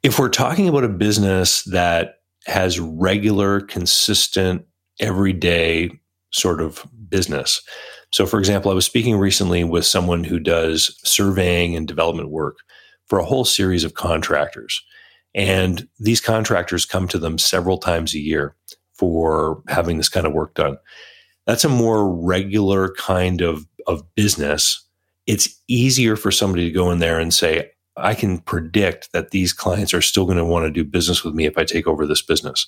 If 0.04 0.20
we're 0.20 0.30
talking 0.30 0.68
about 0.68 0.84
a 0.84 0.90
business 0.90 1.64
that 1.64 2.16
has 2.46 2.80
regular, 2.80 3.62
consistent 3.62 4.66
everyday 5.00 5.92
sort 6.32 6.62
of 6.62 6.86
business. 7.10 7.62
So, 8.12 8.26
for 8.26 8.40
example, 8.40 8.72
I 8.72 8.76
was 8.76 8.86
speaking 8.86 9.18
recently 9.18 9.64
with 9.64 9.86
someone 9.86 10.24
who 10.24 10.40
does 10.40 11.00
surveying 11.04 11.76
and 11.76 11.88
development 11.88 12.30
work 12.30 12.60
for 13.06 13.20
a 13.20 13.26
whole 13.26 13.46
series 13.46 13.84
of 13.84 13.94
contractors. 13.96 14.84
And 15.36 15.88
these 16.00 16.22
contractors 16.22 16.86
come 16.86 17.08
to 17.10 17.20
them 17.20 17.38
several 17.38 17.78
times 17.78 18.14
a 18.14 18.20
year 18.20 18.56
for 18.94 19.62
having 19.68 19.98
this 19.98 20.10
kind 20.10 20.26
of 20.26 20.34
work 20.34 20.56
done. 20.56 20.78
That's 21.46 21.64
a 21.64 21.70
more 21.70 22.14
regular 22.14 22.94
kind 22.96 23.42
of, 23.42 23.66
of 23.88 24.04
business. 24.16 24.84
It's 25.26 25.60
easier 25.68 26.16
for 26.16 26.32
somebody 26.32 26.66
to 26.66 26.72
go 26.72 26.92
in 26.92 27.00
there 27.00 27.20
and 27.20 27.34
say, 27.34 27.72
I 27.96 28.14
can 28.16 28.40
predict 28.40 29.12
that 29.12 29.32
these 29.32 29.54
clients 29.54 29.94
are 29.94 30.02
still 30.02 30.26
going 30.26 30.38
to 30.38 30.46
want 30.46 30.66
to 30.66 30.72
do 30.72 30.84
business 30.84 31.24
with 31.24 31.34
me 31.34 31.46
if 31.46 31.58
I 31.58 31.64
take 31.64 31.88
over 31.88 32.06
this 32.06 32.22
business. 32.22 32.68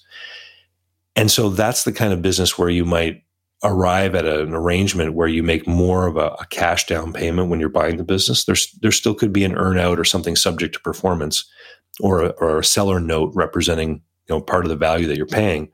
And 1.15 1.29
so 1.29 1.49
that's 1.49 1.83
the 1.83 1.91
kind 1.91 2.13
of 2.13 2.21
business 2.21 2.57
where 2.57 2.69
you 2.69 2.85
might 2.85 3.23
arrive 3.63 4.15
at 4.15 4.25
an 4.25 4.53
arrangement 4.53 5.13
where 5.13 5.27
you 5.27 5.43
make 5.43 5.67
more 5.67 6.07
of 6.07 6.17
a, 6.17 6.29
a, 6.39 6.45
cash 6.49 6.87
down 6.87 7.13
payment 7.13 7.49
when 7.49 7.59
you're 7.59 7.69
buying 7.69 7.97
the 7.97 8.03
business. 8.03 8.45
There's 8.45 8.71
there 8.81 8.91
still 8.91 9.13
could 9.13 9.31
be 9.31 9.43
an 9.43 9.53
earnout 9.53 9.97
or 9.97 10.03
something 10.03 10.35
subject 10.35 10.73
to 10.75 10.81
performance, 10.81 11.45
or 11.99 12.23
a, 12.23 12.27
or 12.29 12.59
a 12.59 12.63
seller 12.63 12.99
note 12.99 13.31
representing 13.35 14.01
you 14.29 14.35
know 14.35 14.41
part 14.41 14.65
of 14.65 14.69
the 14.69 14.75
value 14.75 15.07
that 15.07 15.17
you're 15.17 15.27
paying. 15.27 15.69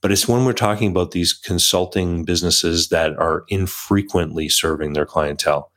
But 0.00 0.12
it's 0.12 0.28
when 0.28 0.44
we're 0.44 0.52
talking 0.52 0.90
about 0.90 1.12
these 1.12 1.32
consulting 1.32 2.24
businesses 2.24 2.88
that 2.90 3.16
are 3.16 3.44
infrequently 3.48 4.48
serving 4.48 4.92
their 4.92 5.06
clientele. 5.06 5.72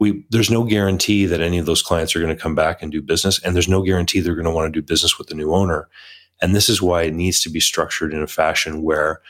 We, 0.00 0.24
there's 0.30 0.50
no 0.50 0.64
guarantee 0.64 1.26
that 1.26 1.40
any 1.40 1.58
of 1.58 1.66
those 1.66 1.82
clients 1.82 2.14
are 2.14 2.20
going 2.20 2.34
to 2.34 2.40
come 2.40 2.54
back 2.54 2.82
and 2.82 2.90
do 2.90 3.02
business, 3.02 3.42
and 3.42 3.54
there's 3.54 3.68
no 3.68 3.82
guarantee 3.82 4.20
they're 4.20 4.34
going 4.34 4.44
to 4.44 4.50
want 4.50 4.72
to 4.72 4.80
do 4.80 4.84
business 4.84 5.18
with 5.18 5.28
the 5.28 5.34
new 5.34 5.52
owner. 5.52 5.88
And 6.40 6.54
this 6.54 6.68
is 6.68 6.82
why 6.82 7.02
it 7.02 7.14
needs 7.14 7.40
to 7.42 7.50
be 7.50 7.60
structured 7.60 8.12
in 8.12 8.22
a 8.22 8.26
fashion 8.26 8.82
where 8.82 9.20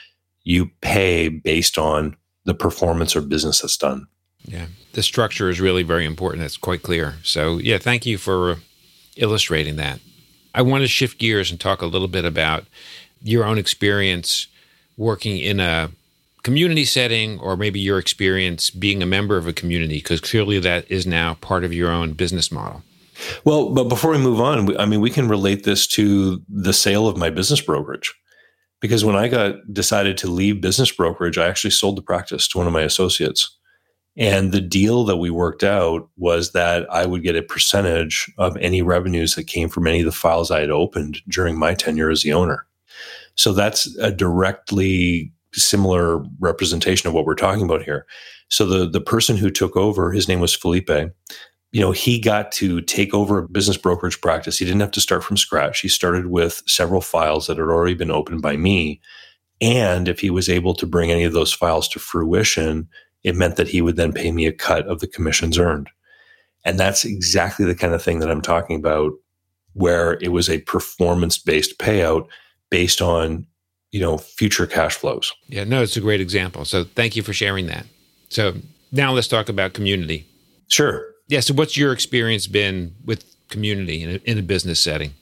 you 0.44 0.70
pay 0.80 1.28
based 1.28 1.78
on 1.78 2.16
the 2.44 2.54
performance 2.54 3.16
or 3.16 3.20
business 3.20 3.62
that's 3.62 3.76
done. 3.76 4.07
Yeah, 4.44 4.66
the 4.92 5.02
structure 5.02 5.48
is 5.48 5.61
really 5.61 5.83
very 5.83 6.04
important. 6.04 6.42
That's 6.42 6.59
quite 6.59 6.83
clear. 6.83 7.14
So, 7.22 7.59
yeah, 7.59 7.78
thank 7.78 8.04
you 8.04 8.18
for 8.18 8.59
illustrating 9.16 9.76
that. 9.76 10.00
I 10.54 10.62
want 10.62 10.83
to 10.83 10.88
shift 10.88 11.18
gears 11.18 11.50
and 11.50 11.59
talk 11.59 11.83
a 11.83 11.87
little 11.87 12.09
bit 12.09 12.24
about 12.24 12.64
your 13.22 13.44
own 13.44 13.59
experience 13.59 14.46
working 14.96 15.38
in 15.38 15.61
a 15.61 15.90
community 16.42 16.85
setting 16.85 17.40
or 17.40 17.57
maybe 17.57 17.80
your 17.80 17.98
experience 17.98 18.68
being 18.70 19.02
a 19.02 19.07
member 19.07 19.38
of 19.38 19.48
a 19.48 19.52
community, 19.52 19.96
because 19.96 20.20
clearly 20.20 20.61
that 20.61 20.88
is 20.90 21.07
now 21.07 21.35
part 21.35 21.64
of 21.64 21.72
your 21.72 21.90
own 21.90 22.12
business 22.12 22.52
model. 22.52 22.83
Well, 23.44 23.70
but 23.70 23.85
before 23.85 24.11
we 24.11 24.18
move 24.18 24.40
on, 24.40 24.76
I 24.76 24.85
mean, 24.85 25.00
we 25.00 25.11
can 25.11 25.28
relate 25.28 25.64
this 25.64 25.87
to 25.88 26.42
the 26.48 26.72
sale 26.72 27.09
of 27.09 27.16
my 27.16 27.30
business 27.30 27.61
brokerage. 27.61 28.14
Because 28.85 29.03
when 29.03 29.16
I 29.16 29.29
got 29.29 29.55
decided 29.73 30.18
to 30.18 30.27
leave 30.27 30.61
business 30.61 30.92
brokerage, 30.92 31.38
I 31.38 31.49
actually 31.49 31.70
sold 31.70 31.97
the 31.97 32.03
practice 32.03 32.47
to 32.49 32.59
one 32.59 32.66
of 32.66 32.73
my 32.75 32.83
associates. 32.83 33.57
And 34.14 34.53
the 34.53 34.61
deal 34.61 35.05
that 35.05 35.16
we 35.16 35.31
worked 35.31 35.64
out 35.64 36.07
was 36.18 36.53
that 36.53 36.87
I 36.92 37.07
would 37.07 37.23
get 37.23 37.35
a 37.35 37.40
percentage 37.40 38.31
of 38.37 38.59
any 38.59 38.83
revenues 38.83 39.37
that 39.37 39.44
came 39.44 39.70
from 39.70 39.87
any 39.87 40.01
of 40.01 40.05
the 40.05 40.12
files 40.12 40.51
I 40.51 40.61
had 40.61 40.68
opened 40.68 41.23
during 41.27 41.59
my 41.59 41.73
tenure 41.73 42.11
as 42.11 42.25
the 42.25 42.35
owner. 42.35 42.66
So 43.37 43.55
that's 43.55 43.87
a 43.97 44.12
directly 44.12 45.33
similar 45.55 46.18
representation 46.38 47.09
of 47.09 47.14
what 47.14 47.25
we're 47.25 47.37
talking 47.37 47.64
about 47.64 47.85
here. 47.85 48.05
So 48.49 48.66
the 48.66 48.87
the 48.87 49.01
person 49.01 49.38
who 49.38 49.49
took 49.49 49.79
over, 49.79 50.12
his 50.12 50.29
name 50.29 50.40
was 50.40 50.55
Felipe 50.55 50.90
you 51.75 51.81
know, 51.81 51.91
he 51.91 52.21
got 52.21 52.53
to 52.53 52.81
take 52.83 53.13
over 53.13 53.39
a 53.39 53.49
business 53.49 53.77
brokerage 53.77 54.21
practice. 54.21 54.61
He 54.61 54.65
didn't 54.65 54.81
have 54.81 54.93
to 54.93 55.01
start 55.01 55.25
from 55.25 55.37
scratch. 55.37 55.81
He 55.81 55.89
started 55.89 56.27
with 56.27 56.63
several 56.69 57.01
files 57.01 57.49
that 57.49 57.59
had 57.59 57.65
already 57.65 57.95
been 57.95 58.13
opened 58.13 58.43
by 58.43 58.57
me. 58.57 59.01
And 59.61 60.07
if 60.07 60.21
he 60.21 60.31
was 60.31 60.49
able 60.49 60.75
to 60.75 60.87
bring 60.87 61.11
any 61.11 61.25
of 61.25 61.33
those 61.33 61.53
files 61.53 61.89
to 61.89 61.99
fruition, 61.99 62.89
it 63.25 63.35
meant 63.35 63.57
that 63.57 63.67
he 63.67 63.81
would 63.81 63.97
then 63.97 64.13
pay 64.13 64.31
me 64.31 64.47
a 64.47 64.53
cut 64.53 64.87
of 64.87 65.01
the 65.01 65.09
commissions 65.09 65.59
earned. 65.59 65.91
And 66.65 66.79
that's 66.79 67.05
exactly 67.05 67.67
the 67.67 67.75
kind 67.75 67.93
of 67.93 68.01
thing 68.01 68.21
that 68.21 68.31
I'm 68.31 68.41
talking 68.41 68.77
about, 68.77 69.11
where 69.73 70.13
it 70.21 70.29
was 70.29 70.49
a 70.49 70.61
performance 70.61 71.39
based 71.39 71.81
payout 71.81 72.29
based 72.71 73.03
on, 73.03 73.49
you 73.91 73.99
know, 73.99 74.19
future 74.19 74.69
cash 74.69 74.95
flows. 74.95 75.35
Yeah, 75.49 75.65
no, 75.65 75.83
it's 75.83 75.97
a 75.97 76.01
great 76.01 76.21
example. 76.21 76.65
So 76.67 76.85
thank 76.85 77.17
you 77.17 77.25
for 77.25 77.33
sharing 77.33 77.67
that. 77.67 77.85
So 78.29 78.55
now 78.93 79.11
let's 79.11 79.27
talk 79.27 79.49
about 79.49 79.73
community. 79.73 80.25
Sure 80.69 81.05
yeah. 81.29 81.41
So, 81.41 81.55
what's 81.55 81.77
your 81.77 81.93
experience 81.93 82.47
been 82.47 82.95
with 83.05 83.25
community 83.49 84.03
in 84.03 84.11
a, 84.11 84.15
in 84.31 84.39
a 84.39 84.43
business 84.43 84.81
setting? 84.81 85.13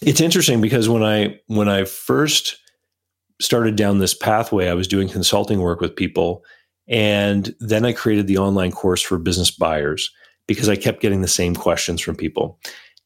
It's 0.00 0.20
interesting 0.20 0.60
because 0.60 0.88
when 0.88 1.02
I 1.02 1.40
when 1.46 1.68
I 1.68 1.84
first 1.84 2.56
started 3.40 3.76
down 3.76 3.98
this 3.98 4.14
pathway, 4.14 4.68
I 4.68 4.74
was 4.74 4.88
doing 4.88 5.08
consulting 5.08 5.60
work 5.60 5.80
with 5.80 5.96
people, 5.96 6.44
and 6.86 7.54
then 7.60 7.84
I 7.84 7.92
created 7.92 8.26
the 8.26 8.38
online 8.38 8.72
course 8.72 9.02
for 9.02 9.18
business 9.18 9.50
buyers 9.50 10.10
because 10.46 10.68
I 10.68 10.76
kept 10.76 11.00
getting 11.00 11.22
the 11.22 11.28
same 11.28 11.54
questions 11.54 12.00
from 12.00 12.16
people. 12.16 12.58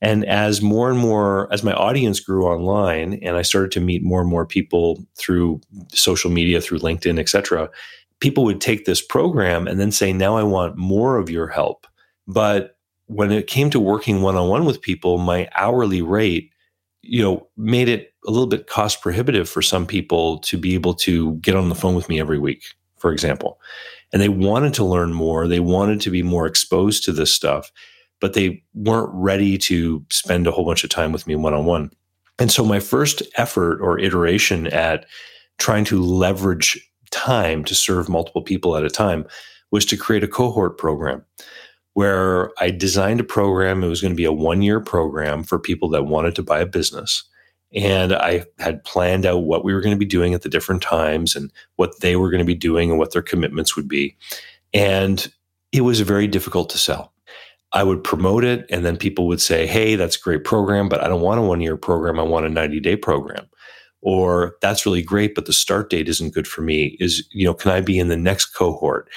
And 0.03 0.27
as 0.27 0.61
more 0.61 0.91
and 0.91 0.99
more, 0.99 1.51
as 1.53 1.63
my 1.63 1.73
audience 1.73 2.21
grew 2.21 2.47
online, 2.47 3.15
and 3.23 3.37
I 3.37 3.43
started 3.43 3.71
to 3.73 3.81
meet 3.81 4.03
more 4.03 4.21
and 4.21 4.29
more 4.29 4.45
people 4.45 5.03
through 5.17 5.61
social 5.93 6.31
media, 6.31 6.61
through 6.61 6.81
LinkedIn, 6.81 7.19
et 7.19 7.31
cetera, 7.31 7.71
people 8.21 8.45
would 8.45 8.61
take 8.61 8.85
this 8.85 9.01
program 9.01 9.67
and 9.67 9.81
then 9.81 9.91
say, 9.93 10.13
"Now 10.13 10.37
I 10.37 10.43
want 10.43 10.77
more 10.77 11.17
of 11.17 11.31
your 11.31 11.47
help." 11.47 11.87
But 12.27 12.77
when 13.07 13.31
it 13.31 13.47
came 13.47 13.71
to 13.71 13.81
working 13.81 14.23
one 14.23 14.37
on 14.37 14.49
one 14.49 14.65
with 14.65 14.83
people, 14.83 15.19
my 15.19 15.49
hourly 15.55 16.03
rate, 16.03 16.51
you 17.03 17.23
know, 17.23 17.47
made 17.57 17.89
it 17.89 18.13
a 18.27 18.31
little 18.31 18.49
bit 18.49 18.67
cost 18.67 19.01
prohibitive 19.01 19.49
for 19.49 19.63
some 19.63 19.87
people 19.87 20.39
to 20.39 20.59
be 20.59 20.75
able 20.75 20.95
to 20.95 21.35
get 21.37 21.55
on 21.55 21.69
the 21.69 21.75
phone 21.75 21.95
with 21.95 22.09
me 22.09 22.19
every 22.19 22.39
week, 22.39 22.65
for 22.97 23.13
example. 23.13 23.61
And 24.13 24.21
they 24.21 24.29
wanted 24.29 24.75
to 24.75 24.85
learn 24.85 25.13
more, 25.13 25.47
they 25.47 25.61
wanted 25.61 26.01
to 26.01 26.11
be 26.11 26.23
more 26.23 26.47
exposed 26.47 27.05
to 27.05 27.13
this 27.13 27.33
stuff, 27.33 27.71
but 28.21 28.33
they 28.33 28.63
weren't 28.75 29.11
ready 29.13 29.57
to 29.59 30.05
spend 30.11 30.47
a 30.47 30.51
whole 30.51 30.65
bunch 30.65 30.83
of 30.83 30.91
time 30.91 31.13
with 31.13 31.27
me 31.27 31.37
one 31.37 31.55
on 31.55 31.65
one. 31.65 31.91
And 32.39 32.51
so 32.51 32.65
my 32.65 32.81
first 32.81 33.23
effort 33.37 33.81
or 33.81 33.99
iteration 33.99 34.67
at 34.69 35.07
trying 35.59 35.85
to 35.87 36.03
leverage 36.03 36.79
time 37.11 37.65
to 37.65 37.75
serve 37.75 38.09
multiple 38.09 38.43
people 38.43 38.77
at 38.77 38.85
a 38.85 38.91
time 38.91 39.27
was 39.71 39.85
to 39.87 39.97
create 39.97 40.25
a 40.25 40.29
cohort 40.29 40.79
program 40.79 41.25
where 41.97 42.51
I 42.63 42.71
designed 42.71 43.21
a 43.21 43.25
program. 43.25 43.83
It 43.83 43.89
was 43.89 44.03
going 44.03 44.13
to 44.13 44.17
be 44.17 44.27
a 44.27 44.33
one 44.33 44.61
year 44.61 44.81
program 44.81 45.43
for 45.43 45.59
people 45.59 45.89
that 45.89 46.03
wanted 46.03 46.35
to 46.35 46.43
buy 46.43 46.61
a 46.61 46.67
business. 46.67 47.25
And 47.75 48.13
I 48.13 48.45
had 48.59 48.85
planned 48.85 49.25
out 49.25 49.45
what 49.45 49.65
we 49.65 49.73
were 49.73 49.81
going 49.81 49.95
to 49.95 49.99
be 49.99 50.05
doing 50.05 50.35
at 50.35 50.43
the 50.43 50.51
different 50.51 50.83
times 50.83 51.35
and 51.35 51.51
what 51.77 51.99
they 52.01 52.15
were 52.15 52.29
going 52.29 52.41
to 52.41 52.45
be 52.45 52.55
doing 52.55 52.91
and 52.91 52.99
what 52.99 53.15
their 53.15 53.23
commitments 53.23 53.77
would 53.77 53.89
be. 53.89 54.15
And 54.75 55.27
it 55.73 55.81
was 55.81 56.01
very 56.01 56.27
difficult 56.27 56.69
to 56.69 56.79
sell. 56.79 57.15
I 57.73 57.83
would 57.83 58.05
promote 58.05 58.45
it, 58.45 58.67
and 58.69 58.85
then 58.85 58.99
people 58.99 59.27
would 59.29 59.41
say, 59.41 59.67
Hey, 59.67 59.97
that's 59.97 60.19
a 60.19 60.21
great 60.21 60.45
program, 60.45 60.91
but 60.91 61.03
I 61.03 61.09
don't 61.09 61.23
want 61.23 61.41
a 61.41 61.45
one 61.45 61.63
year 61.63 61.79
program. 61.79 62.21
I 62.21 62.25
want 62.25 62.45
a 62.45 62.51
90 62.51 62.79
day 62.79 62.97
program. 62.97 63.47
Or 64.03 64.57
that's 64.61 64.85
really 64.85 65.03
great, 65.03 65.35
but 65.35 65.47
the 65.47 65.53
start 65.55 65.89
date 65.89 66.11
isn't 66.11 66.35
good 66.35 66.47
for 66.47 66.61
me. 66.61 66.99
Is, 67.01 67.27
you 67.33 67.47
know, 67.47 67.55
can 67.55 67.71
I 67.71 67.81
be 67.81 67.99
in 67.99 68.09
the 68.09 68.19
next 68.19 68.55
cohort? 68.55 69.09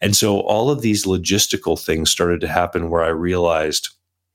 And 0.00 0.14
so 0.14 0.40
all 0.40 0.70
of 0.70 0.82
these 0.82 1.06
logistical 1.06 1.82
things 1.82 2.10
started 2.10 2.40
to 2.42 2.48
happen 2.48 2.90
where 2.90 3.02
I 3.02 3.08
realized 3.08 3.88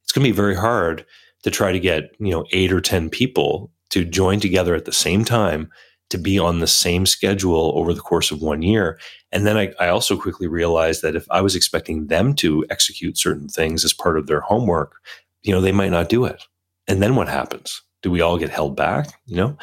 it's 0.04 0.12
going 0.12 0.26
to 0.26 0.32
be 0.32 0.36
very 0.36 0.56
hard 0.56 1.06
to 1.43 1.52
try 1.52 1.71
to 1.71 1.80
get, 1.80 2.15
you 2.19 2.32
know, 2.32 2.45
eight 2.52 2.71
or 2.71 2.82
10 2.82 3.10
people 3.10 3.71
to 3.89 4.06
join 4.06 4.39
together 4.39 4.76
at 4.76 4.86
the 4.86 4.91
same 4.91 5.24
time 5.24 5.69
to 6.10 6.17
be 6.17 6.38
on 6.38 6.60
the 6.60 6.67
same 6.67 7.06
schedule 7.06 7.71
over 7.76 7.93
the 7.93 8.02
course 8.02 8.32
of 8.32 8.41
one 8.41 8.62
year. 8.62 9.00
And 9.32 9.47
then 9.47 9.58
I, 9.58 9.74
I, 9.80 9.88
also 9.88 10.17
quickly 10.17 10.45
realized 10.45 11.02
that 11.02 11.15
if 11.15 11.26
I 11.32 11.39
was 11.39 11.56
expecting 11.56 12.08
them 12.08 12.34
to 12.36 12.65
execute 12.69 13.17
certain 13.17 13.47
things 13.47 13.86
as 13.86 13.93
part 13.93 14.17
of 14.17 14.28
their 14.28 14.41
homework, 14.41 14.95
you 15.41 15.54
know, 15.54 15.62
they 15.62 15.71
might 15.71 15.91
not 15.91 16.10
do 16.10 16.26
it. 16.26 16.43
And 16.88 17.02
then 17.02 17.15
what 17.15 17.30
happens? 17.30 17.82
Do 18.02 18.12
we 18.12 18.19
all 18.19 18.38
get 18.38 18.50
held 18.50 18.76
back? 18.76 19.08
You 19.26 19.38
know? 19.38 19.58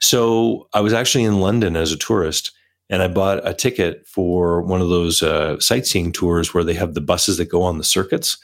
So 0.00 0.68
I 0.74 0.80
was 0.80 0.92
actually 0.92 1.24
in 1.24 1.40
London 1.40 1.76
as 1.76 1.92
a 1.92 1.96
tourist 1.96 2.50
and 2.90 3.02
I 3.02 3.08
bought 3.08 3.46
a 3.46 3.54
ticket 3.54 4.06
for 4.06 4.62
one 4.62 4.80
of 4.80 4.88
those 4.88 5.22
uh, 5.22 5.58
sightseeing 5.60 6.12
tours 6.12 6.52
where 6.52 6.64
they 6.64 6.74
have 6.74 6.94
the 6.94 7.00
buses 7.00 7.38
that 7.38 7.46
go 7.46 7.62
on 7.62 7.78
the 7.78 7.84
circuits. 7.84 8.36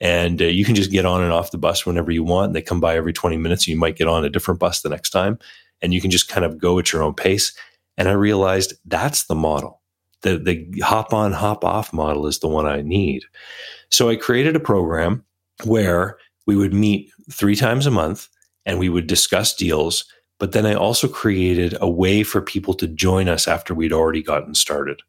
And 0.00 0.42
uh, 0.42 0.46
you 0.46 0.64
can 0.64 0.74
just 0.74 0.90
get 0.90 1.06
on 1.06 1.22
and 1.22 1.32
off 1.32 1.50
the 1.50 1.58
bus 1.58 1.86
whenever 1.86 2.10
you 2.10 2.22
want. 2.22 2.52
They 2.52 2.60
come 2.60 2.80
by 2.80 2.96
every 2.96 3.14
20 3.14 3.38
minutes. 3.38 3.64
And 3.64 3.68
you 3.68 3.78
might 3.78 3.96
get 3.96 4.08
on 4.08 4.24
a 4.24 4.28
different 4.28 4.60
bus 4.60 4.82
the 4.82 4.90
next 4.90 5.10
time 5.10 5.38
and 5.82 5.92
you 5.92 6.00
can 6.00 6.10
just 6.10 6.28
kind 6.28 6.44
of 6.44 6.58
go 6.58 6.78
at 6.78 6.92
your 6.92 7.02
own 7.02 7.14
pace. 7.14 7.52
And 7.96 8.08
I 8.08 8.12
realized 8.12 8.74
that's 8.84 9.24
the 9.24 9.34
model. 9.34 9.80
The, 10.22 10.38
the 10.38 10.80
hop 10.80 11.12
on, 11.12 11.32
hop 11.32 11.64
off 11.64 11.92
model 11.92 12.26
is 12.26 12.38
the 12.38 12.48
one 12.48 12.66
I 12.66 12.82
need. 12.82 13.24
So 13.90 14.08
I 14.08 14.16
created 14.16 14.56
a 14.56 14.60
program 14.60 15.24
where 15.64 16.18
we 16.46 16.56
would 16.56 16.74
meet 16.74 17.10
three 17.30 17.56
times 17.56 17.86
a 17.86 17.90
month 17.90 18.28
and 18.64 18.78
we 18.78 18.88
would 18.88 19.06
discuss 19.06 19.54
deals. 19.54 20.04
But 20.38 20.52
then 20.52 20.66
I 20.66 20.74
also 20.74 21.08
created 21.08 21.76
a 21.80 21.88
way 21.88 22.22
for 22.22 22.40
people 22.40 22.74
to 22.74 22.86
join 22.86 23.28
us 23.28 23.48
after 23.48 23.74
we'd 23.74 23.92
already 23.92 24.22
gotten 24.22 24.54
started. 24.54 25.00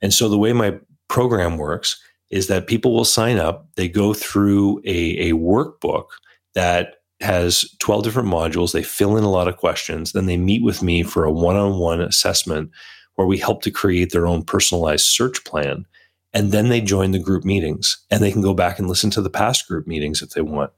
And 0.00 0.12
so 0.12 0.28
the 0.28 0.38
way 0.38 0.52
my 0.52 0.78
program 1.08 1.58
works 1.58 2.00
is 2.30 2.46
that 2.46 2.66
people 2.66 2.94
will 2.94 3.04
sign 3.04 3.38
up, 3.38 3.68
they 3.74 3.88
go 3.88 4.14
through 4.14 4.78
a, 4.84 5.30
a 5.30 5.32
workbook 5.32 6.06
that 6.54 6.94
has 7.20 7.64
12 7.80 8.04
different 8.04 8.28
modules. 8.28 8.72
They 8.72 8.82
fill 8.82 9.16
in 9.16 9.24
a 9.24 9.30
lot 9.30 9.48
of 9.48 9.56
questions. 9.56 10.12
Then 10.12 10.26
they 10.26 10.36
meet 10.36 10.62
with 10.62 10.82
me 10.82 11.02
for 11.02 11.24
a 11.24 11.32
one 11.32 11.56
on 11.56 11.78
one 11.78 12.00
assessment 12.00 12.70
where 13.16 13.26
we 13.26 13.36
help 13.36 13.62
to 13.62 13.70
create 13.70 14.12
their 14.12 14.26
own 14.26 14.42
personalized 14.42 15.06
search 15.06 15.44
plan. 15.44 15.84
And 16.32 16.52
then 16.52 16.68
they 16.68 16.80
join 16.80 17.10
the 17.10 17.18
group 17.18 17.44
meetings 17.44 17.98
and 18.10 18.22
they 18.22 18.32
can 18.32 18.40
go 18.40 18.54
back 18.54 18.78
and 18.78 18.88
listen 18.88 19.10
to 19.10 19.20
the 19.20 19.28
past 19.28 19.66
group 19.68 19.86
meetings 19.86 20.22
if 20.22 20.30
they 20.30 20.40
want. 20.40 20.72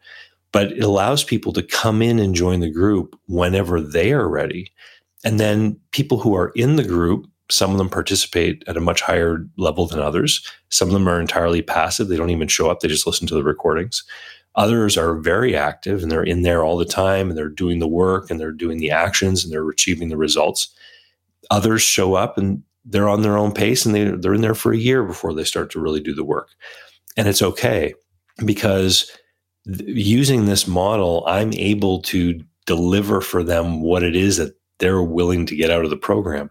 But 0.53 0.73
it 0.73 0.83
allows 0.83 1.25
people 1.25 1.53
to 1.55 1.63
come 1.63 2.03
in 2.03 2.19
and 2.19 2.35
join 2.35 2.61
the 2.61 2.71
group 2.71 3.19
whenever 3.27 3.81
they 3.81 4.13
are 4.13 4.29
ready. 4.29 4.71
And 5.25 5.41
then 5.41 5.79
people 5.93 6.19
who 6.19 6.35
are 6.35 6.53
in 6.55 6.77
the 6.77 6.85
group, 6.85 7.27
some 7.51 7.71
of 7.71 7.79
them 7.79 7.89
participate 7.89 8.63
at 8.67 8.77
a 8.77 8.81
much 8.81 9.01
higher 9.01 9.47
level 9.57 9.87
than 9.87 10.01
others. 10.01 10.47
Some 10.69 10.89
of 10.89 10.95
them 10.95 11.09
are 11.09 11.21
entirely 11.21 11.63
passive. 11.63 12.09
They 12.09 12.17
don't 12.17 12.31
even 12.31 12.49
show 12.49 12.71
up, 12.71 12.81
they 12.81 12.89
just 12.89 13.07
listen 13.07 13.27
to 13.29 13.35
the 13.35 13.45
recordings. 13.45 14.05
Others 14.55 14.99
are 14.99 15.15
very 15.15 15.57
active 15.57 16.03
and 16.03 16.13
they're 16.13 16.23
in 16.23 16.43
there 16.43 16.63
all 16.63 16.77
the 16.77 16.85
time 16.85 17.31
and 17.31 17.39
they're 17.39 17.49
doing 17.49 17.79
the 17.79 17.89
work 17.89 18.31
and 18.31 18.39
they're 18.39 18.53
doing 18.53 18.79
the 18.79 18.91
actions 18.91 19.43
and 19.43 19.53
they're 19.53 19.69
achieving 19.69 20.11
the 20.11 20.17
results. 20.17 20.69
Others 21.51 21.81
show 21.81 22.15
up 22.15 22.37
and 22.37 22.63
they're 22.85 23.09
on 23.09 23.23
their 23.23 23.39
own 23.39 23.53
pace 23.53 23.87
and 23.87 23.95
they, 23.95 24.05
they're 24.05 24.35
in 24.35 24.43
there 24.43 24.55
for 24.55 24.73
a 24.73 24.77
year 24.77 25.05
before 25.05 25.33
they 25.33 25.45
start 25.45 25.71
to 25.71 25.81
really 25.81 26.01
do 26.01 26.15
the 26.15 26.25
work. 26.25 26.51
And 27.17 27.29
it's 27.29 27.41
okay 27.41 27.95
because 28.45 29.11
using 29.65 30.47
this 30.47 30.67
model, 30.67 31.25
I'm 31.27 31.53
able 31.55 32.01
to 32.03 32.43
deliver 32.67 33.21
for 33.21 33.43
them 33.43 33.81
what 33.81 34.03
it 34.03 34.17
is 34.17 34.37
that 34.37 34.55
they're 34.79 35.03
willing 35.03 35.47
to 35.47 35.57
get 35.57 35.71
out 35.71 35.85
of 35.85 35.91
the 35.91 35.97
program 35.97 36.51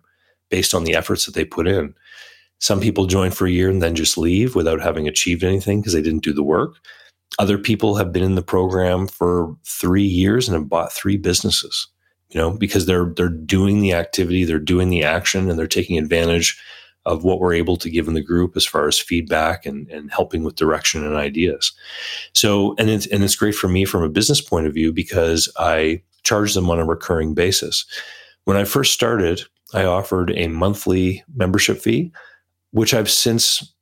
based 0.50 0.74
on 0.74 0.84
the 0.84 0.96
efforts 0.96 1.26
that 1.26 1.36
they 1.36 1.46
put 1.46 1.68
in. 1.68 1.94
Some 2.60 2.80
people 2.80 3.08
join 3.08 3.32
for 3.32 3.48
a 3.48 3.52
year 3.52 3.70
and 3.70 3.82
then 3.82 3.96
just 3.96 4.18
leave 4.18 4.56
without 4.56 4.82
having 4.82 5.08
achieved 5.08 5.44
anything 5.44 5.82
because 5.82 5.94
they 5.94 6.02
didn't 6.02 6.24
do 6.24 6.34
the 6.34 6.44
work. 6.44 6.76
Other 7.40 7.58
people 7.58 7.96
have 7.96 8.14
been 8.14 8.24
in 8.24 8.36
the 8.36 8.44
program 8.44 9.08
for 9.08 9.56
three 9.66 10.04
years 10.04 10.48
and 10.48 10.56
have 10.56 10.70
bought 10.70 10.94
three 10.94 11.18
businesses, 11.18 11.88
you 12.30 12.40
know, 12.40 12.52
because 12.52 12.86
they're 12.86 13.14
they're 13.16 13.30
doing 13.30 13.80
the 13.80 13.94
activity, 13.94 14.44
they're 14.44 14.60
doing 14.60 14.90
the 14.90 15.04
action, 15.04 15.50
and 15.50 15.58
they're 15.58 15.66
taking 15.66 15.98
advantage 15.98 16.62
of 17.06 17.24
what 17.24 17.40
we're 17.40 17.54
able 17.54 17.78
to 17.78 17.90
give 17.90 18.08
in 18.08 18.14
the 18.14 18.22
group 18.22 18.56
as 18.56 18.66
far 18.66 18.88
as 18.88 19.00
feedback 19.00 19.66
and, 19.66 19.90
and 19.90 20.12
helping 20.12 20.44
with 20.44 20.56
direction 20.56 21.06
and 21.06 21.16
ideas. 21.16 21.72
So, 22.34 22.76
and 22.78 22.90
it's, 22.90 23.08
and 23.08 23.24
it's 23.24 23.36
great 23.36 23.56
for 23.56 23.68
me 23.68 23.86
from 23.86 24.04
a 24.04 24.10
business 24.10 24.42
point 24.42 24.68
of 24.68 24.74
view 24.74 24.94
because 24.94 25.52
I 25.58 26.02
charge 26.24 26.54
them 26.54 26.70
on 26.70 26.80
a 26.80 26.86
recurring 26.86 27.34
basis. 27.34 27.86
When 28.44 28.58
I 28.58 28.66
first 28.66 28.94
started, 28.94 29.42
I 29.74 29.86
offered 29.86 30.32
a 30.32 30.48
monthly 30.48 31.24
membership 31.36 31.80
fee, 31.80 32.12
which 32.72 32.94
I've 32.94 33.10
since 33.10 33.74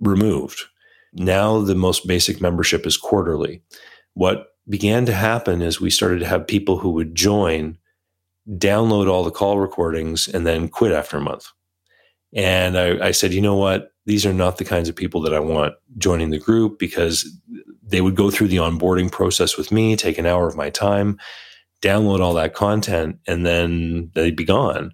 removed 0.00 0.64
now 1.12 1.60
the 1.60 1.74
most 1.74 2.06
basic 2.06 2.40
membership 2.40 2.86
is 2.86 2.96
quarterly. 2.96 3.62
What 4.14 4.54
began 4.68 5.06
to 5.06 5.12
happen 5.12 5.62
is 5.62 5.80
we 5.80 5.90
started 5.90 6.20
to 6.20 6.26
have 6.26 6.46
people 6.46 6.78
who 6.78 6.90
would 6.90 7.14
join, 7.14 7.78
download 8.48 9.08
all 9.08 9.24
the 9.24 9.30
call 9.30 9.58
recordings, 9.58 10.28
and 10.28 10.46
then 10.46 10.68
quit 10.68 10.92
after 10.92 11.16
a 11.16 11.20
month. 11.20 11.48
And 12.32 12.78
I, 12.78 13.08
I, 13.08 13.10
said, 13.10 13.32
you 13.32 13.40
know 13.40 13.56
what? 13.56 13.92
These 14.06 14.24
are 14.24 14.32
not 14.32 14.58
the 14.58 14.64
kinds 14.64 14.88
of 14.88 14.96
people 14.96 15.20
that 15.22 15.34
I 15.34 15.40
want 15.40 15.74
joining 15.98 16.30
the 16.30 16.38
group 16.38 16.78
because 16.78 17.28
they 17.82 18.00
would 18.00 18.14
go 18.14 18.30
through 18.30 18.48
the 18.48 18.58
onboarding 18.58 19.10
process 19.10 19.56
with 19.56 19.72
me, 19.72 19.96
take 19.96 20.16
an 20.16 20.26
hour 20.26 20.46
of 20.46 20.56
my 20.56 20.70
time, 20.70 21.18
download 21.82 22.20
all 22.20 22.34
that 22.34 22.54
content, 22.54 23.18
and 23.26 23.44
then 23.44 24.10
they'd 24.14 24.36
be 24.36 24.44
gone. 24.44 24.92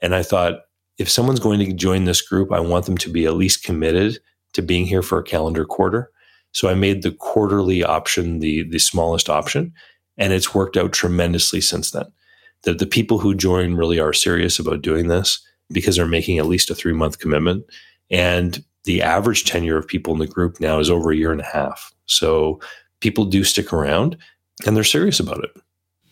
And 0.00 0.14
I 0.14 0.22
thought, 0.22 0.60
if 0.98 1.08
someone's 1.08 1.40
going 1.40 1.58
to 1.60 1.72
join 1.72 2.04
this 2.04 2.22
group, 2.22 2.52
I 2.52 2.60
want 2.60 2.86
them 2.86 2.98
to 2.98 3.10
be 3.10 3.26
at 3.26 3.34
least 3.34 3.64
committed 3.64 4.18
to 4.52 4.62
being 4.62 4.86
here 4.86 5.02
for 5.02 5.18
a 5.18 5.24
calendar 5.24 5.64
quarter. 5.64 6.10
So 6.52 6.68
I 6.68 6.74
made 6.74 7.02
the 7.02 7.12
quarterly 7.12 7.84
option 7.84 8.40
the 8.40 8.62
the 8.62 8.78
smallest 8.78 9.28
option, 9.28 9.74
and 10.16 10.32
it's 10.32 10.54
worked 10.54 10.76
out 10.76 10.92
tremendously 10.92 11.60
since 11.60 11.90
then. 11.90 12.06
The 12.62 12.72
the 12.72 12.86
people 12.86 13.18
who 13.18 13.34
join 13.34 13.74
really 13.74 14.00
are 14.00 14.14
serious 14.14 14.58
about 14.58 14.80
doing 14.80 15.08
this 15.08 15.46
because 15.70 15.96
they're 15.96 16.06
making 16.06 16.38
at 16.38 16.46
least 16.46 16.70
a 16.70 16.74
three 16.74 16.92
month 16.92 17.18
commitment, 17.18 17.64
and 18.10 18.64
the 18.84 19.02
average 19.02 19.44
tenure 19.44 19.76
of 19.76 19.86
people 19.86 20.12
in 20.12 20.20
the 20.20 20.26
group 20.26 20.60
now 20.60 20.78
is 20.78 20.90
over 20.90 21.10
a 21.10 21.16
year 21.16 21.32
and 21.32 21.40
a 21.40 21.44
half. 21.44 21.92
So 22.06 22.60
people 23.00 23.24
do 23.24 23.44
stick 23.44 23.72
around, 23.72 24.16
and 24.64 24.76
they're 24.76 24.84
serious 24.84 25.20
about 25.20 25.42
it. 25.44 25.50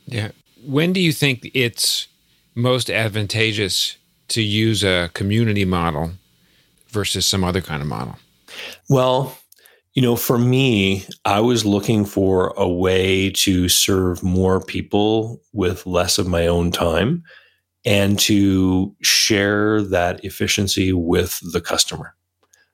Yeah. 0.07 0.31
When 0.67 0.93
do 0.93 1.01
you 1.01 1.13
think 1.13 1.51
it's 1.55 2.09
most 2.55 2.91
advantageous 2.91 3.97
to 4.29 4.43
use 4.43 4.83
a 4.83 5.11
community 5.15 5.65
model 5.65 6.13
versus 6.89 7.27
some 7.27 7.45
other 7.45 7.61
kind 7.61 7.83
of 7.83 7.89
model? 7.89 8.17
Well, 8.89 9.37
you 9.95 10.03
know, 10.03 10.17
for 10.17 10.39
me, 10.39 11.05
I 11.25 11.41
was 11.41 11.65
looking 11.65 12.05
for 12.05 12.53
a 12.57 12.69
way 12.69 13.31
to 13.31 13.69
serve 13.69 14.23
more 14.23 14.61
people 14.61 15.41
with 15.53 15.87
less 15.87 16.19
of 16.19 16.27
my 16.27 16.47
own 16.47 16.73
time 16.73 17.23
and 17.85 18.19
to 18.19 18.95
share 19.03 19.83
that 19.83 20.25
efficiency 20.25 20.93
with 20.93 21.41
the 21.53 21.61
customer. 21.61 22.15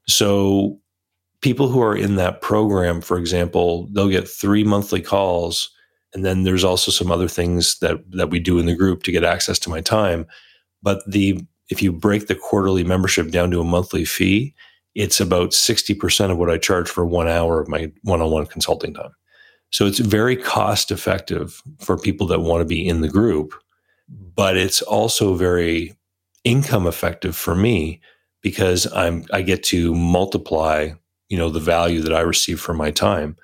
So, 0.07 0.79
people 1.41 1.69
who 1.69 1.81
are 1.83 1.97
in 1.97 2.17
that 2.17 2.43
program, 2.43 3.01
for 3.01 3.19
example, 3.19 3.89
they'll 3.93 4.09
get 4.09 4.29
three 4.29 4.63
monthly 4.65 5.01
calls. 5.01 5.71
And 6.13 6.25
then 6.25 6.43
there's 6.43 6.65
also 6.65 6.91
some 6.91 7.11
other 7.11 7.29
things 7.29 7.79
that, 7.79 7.99
that 8.11 8.31
we 8.31 8.41
do 8.41 8.59
in 8.59 8.67
the 8.67 8.75
group 8.75 9.05
to 9.05 9.13
get 9.13 9.25
access 9.25 9.59
to 9.61 9.71
my 9.71 9.81
time. 9.81 10.27
But 10.83 11.03
the 11.07 11.41
if 11.71 11.81
you 11.83 11.93
break 11.93 12.27
the 12.27 12.35
quarterly 12.35 12.85
membership 12.85 13.31
down 13.31 13.51
to 13.53 13.61
a 13.61 13.65
monthly 13.65 14.05
fee, 14.05 14.55
it's 14.95 15.21
about 15.21 15.51
60% 15.51 16.31
of 16.31 16.37
what 16.37 16.51
I 16.51 16.59
charge 16.59 16.89
for 16.89 17.07
one 17.07 17.29
hour 17.29 17.61
of 17.61 17.69
my 17.69 17.93
one 18.03 18.21
on 18.21 18.31
one 18.31 18.47
consulting 18.47 18.93
time. 18.93 19.13
So 19.71 19.87
it's 19.87 20.01
very 20.01 20.37
cost 20.37 20.91
effective 20.91 21.63
for 21.79 21.97
people 21.97 22.27
that 22.27 22.41
want 22.41 22.61
to 22.61 22.65
be 22.65 22.87
in 22.87 23.03
the 23.03 23.09
group, 23.09 23.55
but 24.11 24.57
it's 24.57 24.83
also 24.83 25.35
very 25.35 25.95
income 26.45 26.87
effective 26.87 27.37
for 27.37 27.55
me 27.55 28.01
because 28.43 28.91
I'm 28.93 29.25
I 29.33 29.43
get 29.43 29.63
to 29.65 29.95
multiply, 29.95 30.91
you 31.29 31.39
know, 31.39 31.51
the 31.51 31.61
value 31.61 32.01
that 32.01 32.15
I 32.15 32.21
receive 32.21 32.61
for 32.61 32.75
my 32.75 32.91
time. 32.91 33.37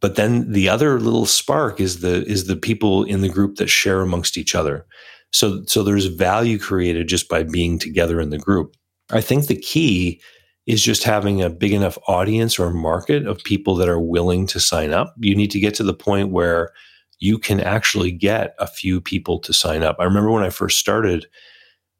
But 0.00 0.16
then 0.16 0.52
the 0.52 0.68
other 0.68 1.00
little 1.00 1.26
spark 1.26 1.80
is 1.80 2.00
the 2.00 2.24
is 2.26 2.46
the 2.46 2.56
people 2.56 3.04
in 3.04 3.20
the 3.20 3.28
group 3.28 3.56
that 3.56 3.68
share 3.68 4.00
amongst 4.00 4.36
each 4.36 4.54
other. 4.54 4.86
So 5.32 5.64
so 5.66 5.82
there's 5.82 6.06
value 6.06 6.58
created 6.58 7.08
just 7.08 7.28
by 7.28 7.42
being 7.42 7.78
together 7.78 8.20
in 8.20 8.30
the 8.30 8.38
group. 8.38 8.76
I 9.10 9.20
think 9.20 9.46
the 9.46 9.56
key 9.56 10.20
is 10.66 10.82
just 10.82 11.02
having 11.02 11.40
a 11.40 11.48
big 11.48 11.72
enough 11.72 11.96
audience 12.08 12.58
or 12.58 12.70
market 12.70 13.26
of 13.26 13.42
people 13.44 13.74
that 13.76 13.88
are 13.88 14.00
willing 14.00 14.46
to 14.48 14.60
sign 14.60 14.92
up. 14.92 15.14
You 15.18 15.34
need 15.34 15.50
to 15.52 15.60
get 15.60 15.74
to 15.76 15.82
the 15.82 15.94
point 15.94 16.28
where 16.28 16.72
you 17.18 17.38
can 17.38 17.60
actually 17.60 18.12
get 18.12 18.54
a 18.58 18.66
few 18.66 19.00
people 19.00 19.38
to 19.40 19.52
sign 19.52 19.82
up. 19.82 19.96
I 19.98 20.04
remember 20.04 20.30
when 20.30 20.44
I 20.44 20.50
first 20.50 20.78
started, 20.78 21.26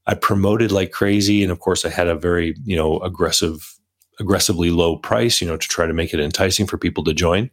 I 0.06 0.14
promoted 0.14 0.72
like 0.72 0.92
crazy. 0.92 1.42
And 1.42 1.52
of 1.52 1.60
course, 1.60 1.84
I 1.84 1.90
had 1.90 2.08
a 2.08 2.14
very, 2.14 2.54
you 2.64 2.76
know, 2.76 2.98
aggressive, 3.00 3.78
aggressively 4.20 4.70
low 4.70 4.96
price, 4.96 5.40
you 5.40 5.46
know, 5.46 5.56
to 5.56 5.68
try 5.68 5.86
to 5.86 5.92
make 5.92 6.14
it 6.14 6.20
enticing 6.20 6.66
for 6.66 6.78
people 6.78 7.04
to 7.04 7.14
join. 7.14 7.50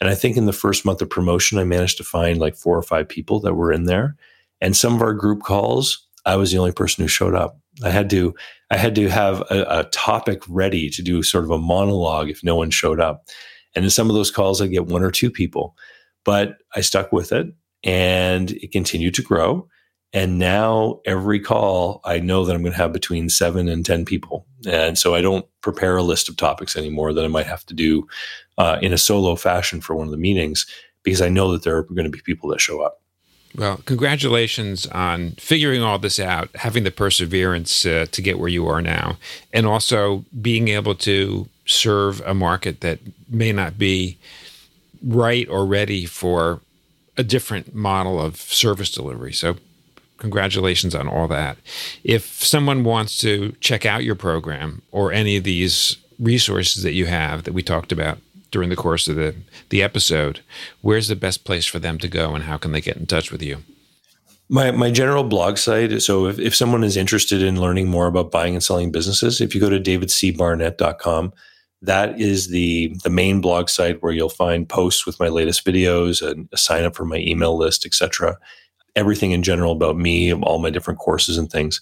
And 0.00 0.08
I 0.08 0.14
think 0.14 0.36
in 0.36 0.46
the 0.46 0.52
first 0.52 0.84
month 0.84 1.02
of 1.02 1.10
promotion, 1.10 1.58
I 1.58 1.64
managed 1.64 1.96
to 1.98 2.04
find 2.04 2.38
like 2.38 2.56
four 2.56 2.76
or 2.76 2.82
five 2.82 3.08
people 3.08 3.40
that 3.40 3.54
were 3.54 3.72
in 3.72 3.84
there. 3.84 4.16
And 4.60 4.76
some 4.76 4.94
of 4.94 5.02
our 5.02 5.14
group 5.14 5.42
calls, 5.42 6.06
I 6.24 6.36
was 6.36 6.52
the 6.52 6.58
only 6.58 6.72
person 6.72 7.02
who 7.02 7.08
showed 7.08 7.34
up. 7.34 7.58
I 7.82 7.90
had 7.90 8.10
to 8.10 8.34
I 8.70 8.76
had 8.76 8.94
to 8.96 9.08
have 9.08 9.40
a, 9.50 9.64
a, 9.68 9.84
topic 9.84 10.42
ready 10.48 10.90
to 10.90 11.00
do 11.00 11.22
sort 11.22 11.44
of 11.44 11.50
a 11.50 11.58
monologue 11.58 12.28
if 12.28 12.44
no 12.44 12.54
one 12.54 12.70
showed 12.70 13.00
up. 13.00 13.26
And 13.74 13.84
in 13.84 13.90
some 13.90 14.10
of 14.10 14.14
those 14.14 14.30
calls, 14.30 14.60
I'd 14.60 14.72
get 14.72 14.86
one 14.86 15.02
or 15.02 15.10
two 15.10 15.30
people, 15.30 15.74
but 16.28 16.58
I 16.76 16.82
stuck 16.82 17.10
with 17.10 17.32
it 17.32 17.46
and 17.82 18.50
it 18.50 18.70
continued 18.70 19.14
to 19.14 19.22
grow. 19.22 19.66
And 20.12 20.38
now 20.38 21.00
every 21.06 21.40
call, 21.40 22.02
I 22.04 22.18
know 22.18 22.44
that 22.44 22.54
I'm 22.54 22.60
going 22.60 22.74
to 22.74 22.78
have 22.78 22.92
between 22.92 23.30
seven 23.30 23.66
and 23.66 23.82
10 23.82 24.04
people. 24.04 24.44
And 24.66 24.98
so 24.98 25.14
I 25.14 25.22
don't 25.22 25.46
prepare 25.62 25.96
a 25.96 26.02
list 26.02 26.28
of 26.28 26.36
topics 26.36 26.76
anymore 26.76 27.14
that 27.14 27.24
I 27.24 27.28
might 27.28 27.46
have 27.46 27.64
to 27.64 27.72
do 27.72 28.06
uh, 28.58 28.78
in 28.82 28.92
a 28.92 28.98
solo 28.98 29.36
fashion 29.36 29.80
for 29.80 29.96
one 29.96 30.06
of 30.06 30.10
the 30.10 30.18
meetings 30.18 30.66
because 31.02 31.22
I 31.22 31.30
know 31.30 31.50
that 31.52 31.62
there 31.62 31.78
are 31.78 31.84
going 31.84 32.04
to 32.04 32.10
be 32.10 32.20
people 32.20 32.50
that 32.50 32.60
show 32.60 32.82
up. 32.82 33.00
Well, 33.56 33.80
congratulations 33.86 34.86
on 34.88 35.30
figuring 35.38 35.80
all 35.80 35.98
this 35.98 36.20
out, 36.20 36.50
having 36.56 36.84
the 36.84 36.90
perseverance 36.90 37.86
uh, 37.86 38.04
to 38.12 38.20
get 38.20 38.38
where 38.38 38.50
you 38.50 38.66
are 38.66 38.82
now, 38.82 39.16
and 39.54 39.64
also 39.64 40.26
being 40.42 40.68
able 40.68 40.94
to 40.96 41.48
serve 41.64 42.20
a 42.26 42.34
market 42.34 42.82
that 42.82 42.98
may 43.30 43.50
not 43.50 43.78
be 43.78 44.18
right 45.02 45.48
or 45.48 45.66
ready 45.66 46.06
for 46.06 46.60
a 47.16 47.24
different 47.24 47.74
model 47.74 48.20
of 48.20 48.36
service 48.36 48.90
delivery. 48.90 49.32
So, 49.32 49.56
congratulations 50.18 50.94
on 50.94 51.08
all 51.08 51.28
that. 51.28 51.58
If 52.04 52.44
someone 52.44 52.84
wants 52.84 53.18
to 53.18 53.52
check 53.60 53.86
out 53.86 54.04
your 54.04 54.14
program 54.14 54.82
or 54.90 55.12
any 55.12 55.36
of 55.36 55.44
these 55.44 55.96
resources 56.18 56.82
that 56.82 56.92
you 56.92 57.06
have 57.06 57.44
that 57.44 57.54
we 57.54 57.62
talked 57.62 57.92
about, 57.92 58.18
during 58.50 58.70
the 58.70 58.76
course 58.76 59.08
of 59.08 59.16
the, 59.16 59.34
the 59.68 59.82
episode, 59.82 60.40
where's 60.80 61.08
the 61.08 61.16
best 61.16 61.44
place 61.44 61.66
for 61.66 61.78
them 61.78 61.98
to 61.98 62.08
go 62.08 62.34
and 62.34 62.44
how 62.44 62.56
can 62.56 62.72
they 62.72 62.80
get 62.80 62.96
in 62.96 63.06
touch 63.06 63.30
with 63.30 63.42
you? 63.42 63.58
My, 64.48 64.70
my 64.70 64.90
general 64.90 65.24
blog 65.24 65.58
site. 65.58 66.00
So 66.02 66.26
if, 66.26 66.38
if 66.38 66.56
someone 66.56 66.82
is 66.82 66.96
interested 66.96 67.42
in 67.42 67.60
learning 67.60 67.88
more 67.88 68.06
about 68.06 68.30
buying 68.30 68.54
and 68.54 68.64
selling 68.64 68.90
businesses, 68.90 69.40
if 69.40 69.54
you 69.54 69.60
go 69.60 69.68
to 69.68 69.78
davidcbarnett.com, 69.78 71.32
that 71.82 72.20
is 72.20 72.48
the, 72.48 72.96
the 73.04 73.10
main 73.10 73.40
blog 73.40 73.68
site 73.68 74.02
where 74.02 74.12
you'll 74.12 74.28
find 74.28 74.68
posts 74.68 75.06
with 75.06 75.20
my 75.20 75.28
latest 75.28 75.64
videos 75.64 76.26
and 76.26 76.48
a 76.52 76.56
sign 76.56 76.84
up 76.84 76.96
for 76.96 77.04
my 77.04 77.18
email 77.18 77.56
list, 77.56 77.86
etc. 77.86 78.36
Everything 78.96 79.30
in 79.30 79.42
general 79.42 79.72
about 79.72 79.96
me, 79.96 80.32
all 80.32 80.58
my 80.58 80.70
different 80.70 80.98
courses 80.98 81.38
and 81.38 81.50
things. 81.50 81.80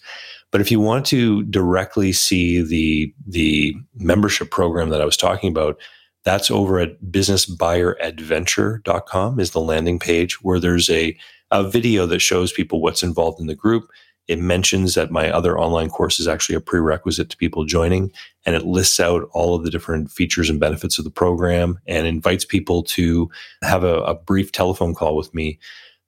But 0.52 0.60
if 0.60 0.70
you 0.70 0.78
want 0.80 1.06
to 1.06 1.42
directly 1.44 2.12
see 2.12 2.60
the 2.62 3.14
the 3.26 3.74
membership 3.96 4.50
program 4.50 4.90
that 4.90 5.00
I 5.00 5.04
was 5.04 5.16
talking 5.16 5.50
about, 5.50 5.78
that's 6.24 6.50
over 6.50 6.80
at 6.80 7.00
businessbuyeradventure.com 7.02 9.40
is 9.40 9.52
the 9.52 9.60
landing 9.60 9.98
page 9.98 10.42
where 10.42 10.58
there's 10.58 10.90
a, 10.90 11.16
a 11.50 11.62
video 11.68 12.06
that 12.06 12.20
shows 12.20 12.52
people 12.52 12.82
what's 12.82 13.02
involved 13.02 13.40
in 13.40 13.46
the 13.46 13.54
group. 13.54 13.88
It 14.28 14.38
mentions 14.38 14.94
that 14.94 15.10
my 15.10 15.30
other 15.30 15.58
online 15.58 15.88
course 15.88 16.18
is 16.18 16.26
actually 16.26 16.56
a 16.56 16.60
prerequisite 16.60 17.30
to 17.30 17.36
people 17.36 17.64
joining, 17.64 18.12
and 18.44 18.56
it 18.56 18.66
lists 18.66 18.98
out 18.98 19.28
all 19.32 19.54
of 19.54 19.64
the 19.64 19.70
different 19.70 20.10
features 20.10 20.50
and 20.50 20.58
benefits 20.60 20.98
of 20.98 21.04
the 21.04 21.10
program 21.10 21.78
and 21.86 22.06
invites 22.06 22.44
people 22.44 22.82
to 22.84 23.30
have 23.62 23.84
a, 23.84 23.98
a 24.02 24.14
brief 24.14 24.52
telephone 24.52 24.94
call 24.94 25.16
with 25.16 25.32
me. 25.34 25.58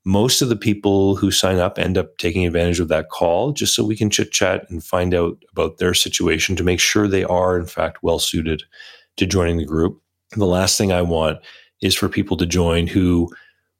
Most 0.05 0.43
of 0.43 0.49
the 0.49 0.57
people 0.57 1.17
who 1.17 1.31
sign 1.31 1.59
up 1.59 1.79
end 1.79 1.99
up 1.99 2.17
taking 2.19 2.47
advantage 2.47 2.81
of 2.81 2.89
that 2.89 3.11
call 3.11 3.53
just 3.53 3.75
so 3.75 3.85
we 3.85 3.97
can 3.97 4.11
chit 4.11 4.33
chat 4.33 4.65
and 4.71 4.83
find 4.83 5.15
out 5.15 5.37
about 5.53 5.79
their 5.79 5.93
situation 5.93 6.57
to 6.57 6.65
make 6.65 6.81
sure 6.81 7.07
they 7.07 7.25
are, 7.25 7.59
in 7.59 7.67
fact, 7.67 8.03
well 8.03 8.19
suited 8.19 8.63
to 9.17 9.27
joining 9.27 9.59
the 9.59 9.65
group 9.65 10.01
the 10.33 10.47
last 10.47 10.77
thing 10.77 10.93
I 10.93 11.03
want 11.03 11.39
is 11.81 11.95
for 11.95 12.09
people 12.09 12.37
to 12.37 12.47
join 12.47 12.87
who 12.87 13.31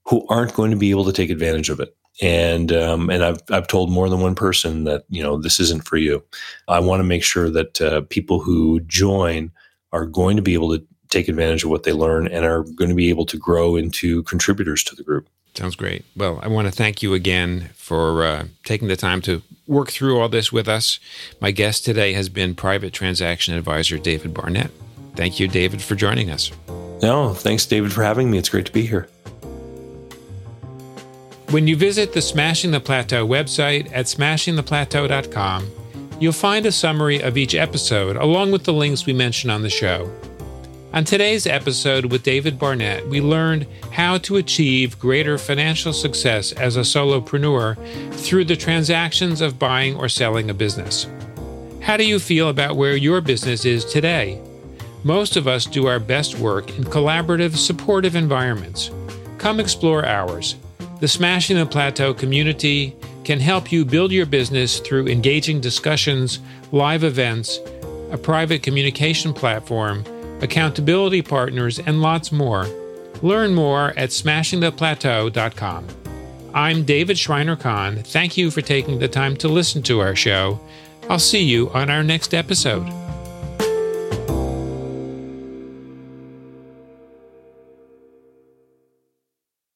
who 0.07 0.27
aren't 0.29 0.55
going 0.55 0.71
to 0.71 0.77
be 0.77 0.91
able 0.91 1.05
to 1.05 1.13
take 1.13 1.29
advantage 1.29 1.69
of 1.69 1.81
it. 1.81 1.95
And 2.21 2.73
um, 2.73 3.11
and 3.11 3.23
I've 3.23 3.41
I've 3.51 3.69
told 3.69 3.91
more 3.91 4.09
than 4.09 4.21
one 4.21 4.35
person 4.35 4.85
that 4.85 5.05
you 5.09 5.23
know 5.23 5.37
this 5.37 5.61
isn't 5.61 5.87
for 5.87 5.97
you. 5.97 6.23
I 6.67 6.81
want 6.81 7.01
to 7.01 7.05
make 7.05 7.23
sure 7.23 7.49
that 7.51 7.81
uh, 7.81 8.01
people 8.09 8.41
who 8.41 8.81
join 8.81 9.53
are 9.93 10.05
going 10.05 10.37
to 10.37 10.43
be 10.43 10.55
able 10.55 10.77
to 10.77 10.85
take 11.09 11.29
advantage 11.29 11.65
of 11.65 11.71
what 11.71 11.85
they 11.85 11.93
learn 11.93 12.27
and 12.27 12.45
are 12.45 12.63
going 12.63 12.91
to 12.91 12.95
be 12.95 13.09
able 13.09 13.25
to 13.27 13.37
grow 13.37 13.77
into 13.77 14.23
contributors 14.25 14.85
to 14.85 14.95
the 14.95 15.03
group. 15.03 15.29
Sounds 15.55 15.77
great. 15.77 16.05
Well, 16.17 16.39
I 16.43 16.49
want 16.49 16.69
to 16.69 16.73
thank 16.73 17.03
you 17.03 17.15
again 17.15 17.71
for 17.75 18.25
uh, 18.25 18.47
taking 18.65 18.89
the 18.89 18.97
time 18.97 19.21
to 19.23 19.43
work 19.67 19.91
through 19.91 20.21
all 20.21 20.29
this 20.29 20.53
with 20.53 20.69
us. 20.69 21.01
My 21.41 21.51
guest 21.51 21.85
today 21.85 22.13
has 22.13 22.29
been 22.29 22.55
private 22.55 22.93
transaction 22.93 23.55
advisor 23.55 23.99
David 23.99 24.35
Barnett. 24.35 24.71
Thank 25.17 25.41
you, 25.41 25.49
David, 25.49 25.83
for 25.83 25.97
joining 25.97 26.31
us. 26.31 26.53
No, 27.03 27.35
thanks, 27.35 27.67
David, 27.67 27.93
for 27.93 28.03
having 28.03 28.31
me. 28.31 28.39
It's 28.39 28.49
great 28.49 28.67
to 28.67 28.73
be 28.73 28.87
here. 28.87 29.09
When 31.51 31.67
you 31.67 31.77
visit 31.77 32.13
the 32.13 32.21
Smashing 32.21 32.73
the 32.73 32.79
Plateau 32.81 33.27
website 33.27 33.91
at 33.91 34.05
smashingtheplateau.com, 34.05 35.71
you'll 36.21 36.33
find 36.35 36.67
a 36.67 36.73
summary 36.73 37.23
of 37.23 37.39
each 37.39 37.55
episode 37.55 38.17
along 38.17 38.53
with 38.53 38.65
the 38.65 38.75
links 38.75 39.07
we 39.07 39.15
mention 39.15 39.49
on 39.49 39.63
the 39.63 39.71
show. 39.71 40.13
On 40.93 41.05
today's 41.05 41.47
episode 41.47 42.13
with 42.13 42.23
David 42.23 42.59
Barnett, 42.59 43.09
we 43.09 43.23
learned 43.23 43.67
how 43.91 44.19
to 44.19 44.37
achieve 44.37 44.99
greater 44.99 45.39
financial 45.39 45.95
success 45.95 46.53
as 46.53 46.77
a 46.77 46.81
solopreneur 46.81 48.13
through 48.13 48.45
the 48.45 48.55
transactions 48.55 49.41
of 49.41 49.59
buying 49.59 49.97
or 49.97 50.11
selling 50.11 50.51
a 50.51 50.55
business. 50.55 51.07
How 51.81 51.97
do 51.97 52.07
you 52.07 52.19
feel 52.19 52.51
about 52.51 52.77
where 52.77 52.95
your 52.95 53.23
business 53.23 53.65
is 53.65 53.87
today? 53.87 54.39
Most 55.03 55.37
of 55.37 55.49
us 55.49 55.65
do 55.65 55.87
our 55.87 55.99
best 55.99 56.39
work 56.39 56.77
in 56.77 56.85
collaborative, 56.85 57.57
supportive 57.57 58.17
environments. 58.17 58.91
Come 59.39 59.61
explore 59.61 60.05
ours. 60.05 60.57
The 61.01 61.07
Smashing 61.07 61.57
the 61.57 61.65
Plateau 61.65 62.13
community 62.13 62.97
can 63.23 63.39
help 63.39 63.71
you 63.71 63.85
build 63.85 64.11
your 64.11 64.27
business 64.27 64.81
through 64.81 65.07
engaging 65.07 65.61
discussions, 65.61 66.41
live 66.73 67.05
events, 67.05 67.61
a 68.11 68.19
private 68.19 68.65
communication 68.65 69.33
platform, 69.33 70.05
accountability 70.41 71.23
partners, 71.23 71.79
and 71.79 72.03
lots 72.03 72.33
more. 72.33 72.67
Learn 73.23 73.55
more 73.55 73.91
at 73.97 74.11
smashingtheplateau.com. 74.11 75.87
I'm 76.53 76.85
David 76.85 77.17
Shriner-Cahn. 77.17 78.03
Thank 78.03 78.37
you 78.37 78.51
for 78.51 78.61
taking 78.61 78.99
the 78.99 79.09
time 79.09 79.37
to 79.37 79.47
listen 79.47 79.83
to 79.83 80.01
our 80.01 80.17
show. 80.17 80.59
I'll 81.09 81.21
see 81.21 81.45
you 81.45 81.71
on 81.71 81.91
our 81.91 82.03
next 82.03 82.35
episode. 82.35 83.08